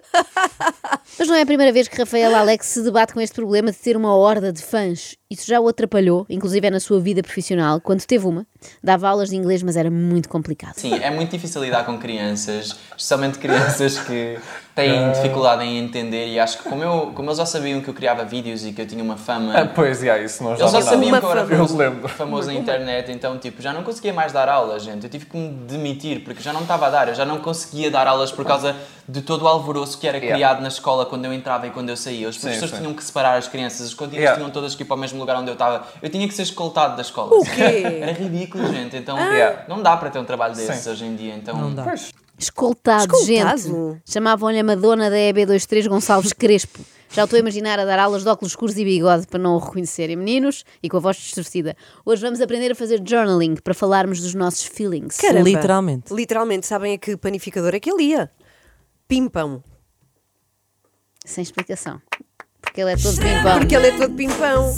Mas 1.19 1.27
não 1.27 1.35
é 1.35 1.41
a 1.41 1.45
primeira 1.45 1.73
vez 1.73 1.89
que 1.89 1.97
Rafael 1.97 2.33
Alex 2.33 2.67
se 2.67 2.83
debate 2.83 3.13
com 3.13 3.19
este 3.19 3.35
problema 3.35 3.69
de 3.69 3.77
ter 3.77 3.97
uma 3.97 4.15
horda 4.15 4.53
de 4.53 4.61
fãs. 4.61 5.17
Isso 5.29 5.45
já 5.45 5.59
o 5.59 5.67
atrapalhou, 5.67 6.25
inclusive 6.29 6.65
é 6.65 6.69
na 6.69 6.79
sua 6.79 6.99
vida 6.99 7.21
profissional, 7.21 7.81
quando 7.81 8.05
teve 8.05 8.25
uma. 8.25 8.47
Dava 8.81 9.09
aulas 9.09 9.29
de 9.29 9.35
inglês, 9.35 9.61
mas 9.61 9.75
era 9.75 9.91
muito 9.91 10.29
complicado. 10.29 10.75
Sim, 10.75 10.93
é 10.93 11.11
muito 11.11 11.31
difícil 11.31 11.61
lidar 11.61 11.85
com 11.85 11.97
crianças, 11.97 12.77
especialmente 12.95 13.39
crianças 13.39 13.99
que 13.99 14.37
têm 14.75 15.11
dificuldade 15.13 15.63
em 15.63 15.77
entender 15.77 16.27
e 16.27 16.37
acho 16.39 16.57
que 16.57 16.67
como, 16.69 16.83
eu, 16.83 17.11
como 17.15 17.29
eles 17.29 17.37
já 17.37 17.45
sabiam 17.45 17.79
que 17.79 17.87
eu 17.87 17.93
criava 17.93 18.25
vídeos 18.25 18.65
e 18.65 18.73
que 18.73 18.81
eu 18.81 18.85
tinha 18.85 19.01
uma 19.01 19.15
fama. 19.15 19.53
Ah, 19.57 19.65
pois, 19.65 20.01
yeah, 20.03 20.21
isso 20.21 20.43
não 20.43 20.51
Eles 20.55 20.69
já 20.69 20.81
sabiam 20.81 21.11
nada. 21.11 21.21
que 21.21 21.25
eu 21.25 21.31
era 21.31 21.45
famoso, 21.47 21.73
Eu 21.73 21.77
lembro. 21.89 22.07
famoso 22.09 22.47
na 22.47 22.53
internet, 22.53 23.09
então 23.11 23.37
tipo, 23.37 23.61
já 23.61 23.71
não 23.71 23.83
conseguia 23.83 24.13
mais 24.13 24.33
dar 24.33 24.49
aulas, 24.49 24.83
gente. 24.83 25.05
Eu 25.05 25.09
tive 25.09 25.25
que 25.27 25.37
me 25.37 25.49
demitir 25.65 26.23
porque 26.25 26.43
já 26.43 26.51
não 26.51 26.61
estava 26.61 26.87
a 26.87 26.89
dar, 26.89 27.07
eu 27.07 27.15
já 27.15 27.25
não 27.25 27.37
conseguia 27.39 27.89
dar 27.89 28.05
aulas 28.05 28.31
por 28.33 28.43
causa 28.45 28.75
de 29.07 29.21
todo 29.21 29.43
o 29.43 29.47
alvoroço 29.47 29.97
que 29.97 30.07
era 30.07 30.17
Yeah. 30.17 30.35
criado 30.35 30.61
na 30.61 30.67
escola 30.67 31.05
quando 31.05 31.23
eu 31.25 31.31
entrava 31.33 31.67
e 31.67 31.69
quando 31.69 31.89
eu 31.89 31.95
saía. 31.95 32.27
Os 32.27 32.35
Sim, 32.35 32.41
professores 32.41 32.71
sim. 32.73 32.81
tinham 32.81 32.93
que 32.93 33.03
separar 33.03 33.37
as 33.37 33.47
crianças, 33.47 33.87
as 33.87 33.93
cantinas 33.93 34.17
Yeah. 34.19 34.37
tinham 34.37 34.49
todas 34.51 34.75
que 34.75 34.81
ir 34.83 34.85
para 34.85 34.95
o 34.95 34.99
mesmo 34.99 35.19
lugar 35.19 35.37
onde 35.37 35.49
eu 35.49 35.53
estava. 35.53 35.85
Eu 36.01 36.09
tinha 36.09 36.27
que 36.27 36.33
ser 36.33 36.41
escoltado 36.41 36.95
da 36.95 37.01
escola. 37.01 37.33
O 37.35 37.43
quê? 37.45 37.83
Era 38.01 38.11
ridículo, 38.11 38.67
gente. 38.73 38.97
Então 38.97 39.17
Yeah. 39.17 39.63
não 39.69 39.81
dá 39.81 39.95
para 39.95 40.09
ter 40.09 40.19
um 40.19 40.25
trabalho 40.25 40.53
desses 40.55 40.83
Sim. 40.83 40.89
hoje 40.89 41.05
em 41.05 41.15
dia. 41.15 41.33
Então, 41.35 41.55
Não 41.55 41.73
dá. 41.73 41.83
Pois. 41.83 42.11
Escoltado, 42.37 43.15
Escoltado? 43.15 43.61
gente. 43.61 44.01
Chamavam-lhe 44.05 44.59
a 44.59 44.63
Madonna 44.63 45.09
da 45.09 45.15
EB23 45.15 45.87
Gonçalves 45.87 46.33
Crespo. 46.33 46.79
Já 47.11 47.23
o 47.23 47.25
estou 47.25 47.37
a 47.37 47.39
imaginar 47.39 47.79
a 47.79 47.85
dar 47.85 47.97
aulas 47.97 48.23
de 48.23 48.29
óculos 48.29 48.51
escuros 48.51 48.77
e 48.77 48.83
bigode 48.83 49.25
para 49.27 49.39
não 49.39 49.55
o 49.55 49.57
reconhecerem. 49.57 50.17
Meninos, 50.17 50.65
e 50.83 50.89
com 50.89 50.97
a 50.97 50.99
voz 50.99 51.15
distorcida. 51.15 51.75
Hoje 52.05 52.21
vamos 52.21 52.41
aprender 52.41 52.71
a 52.73 52.75
fazer 52.75 53.01
journaling 53.05 53.55
para 53.55 53.73
falarmos 53.73 54.19
dos 54.19 54.33
nossos 54.35 54.65
feelings. 54.65 55.15
Caramba. 55.17 55.47
Literalmente. 55.47 56.13
Literalmente, 56.13 56.67
sabem 56.67 56.93
a 56.95 56.97
que 56.97 57.15
panificador 57.15 57.73
é 57.73 57.79
que 57.79 57.89
ele 57.89 58.03
ia? 58.03 58.29
Pimpão. 59.07 59.63
Sem 61.23 61.41
explicação. 61.41 62.01
Porque 62.61 62.81
ele 62.81 62.91
é 62.91 62.97
todo 62.97 63.15
pimpão. 63.15 63.59
Porque 63.59 63.75
ele 63.75 63.87
é 63.87 63.97
todo 63.97 64.13
pimpão. 64.13 64.75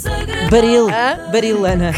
Baril. 0.50 0.88
Hã? 0.88 1.30
Barilana. 1.32 1.92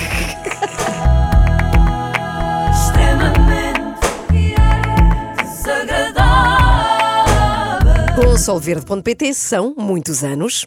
Com 8.20 8.34
o 8.34 8.38
solverde.pt 8.38 9.32
são 9.32 9.74
muitos 9.78 10.22
anos. 10.22 10.66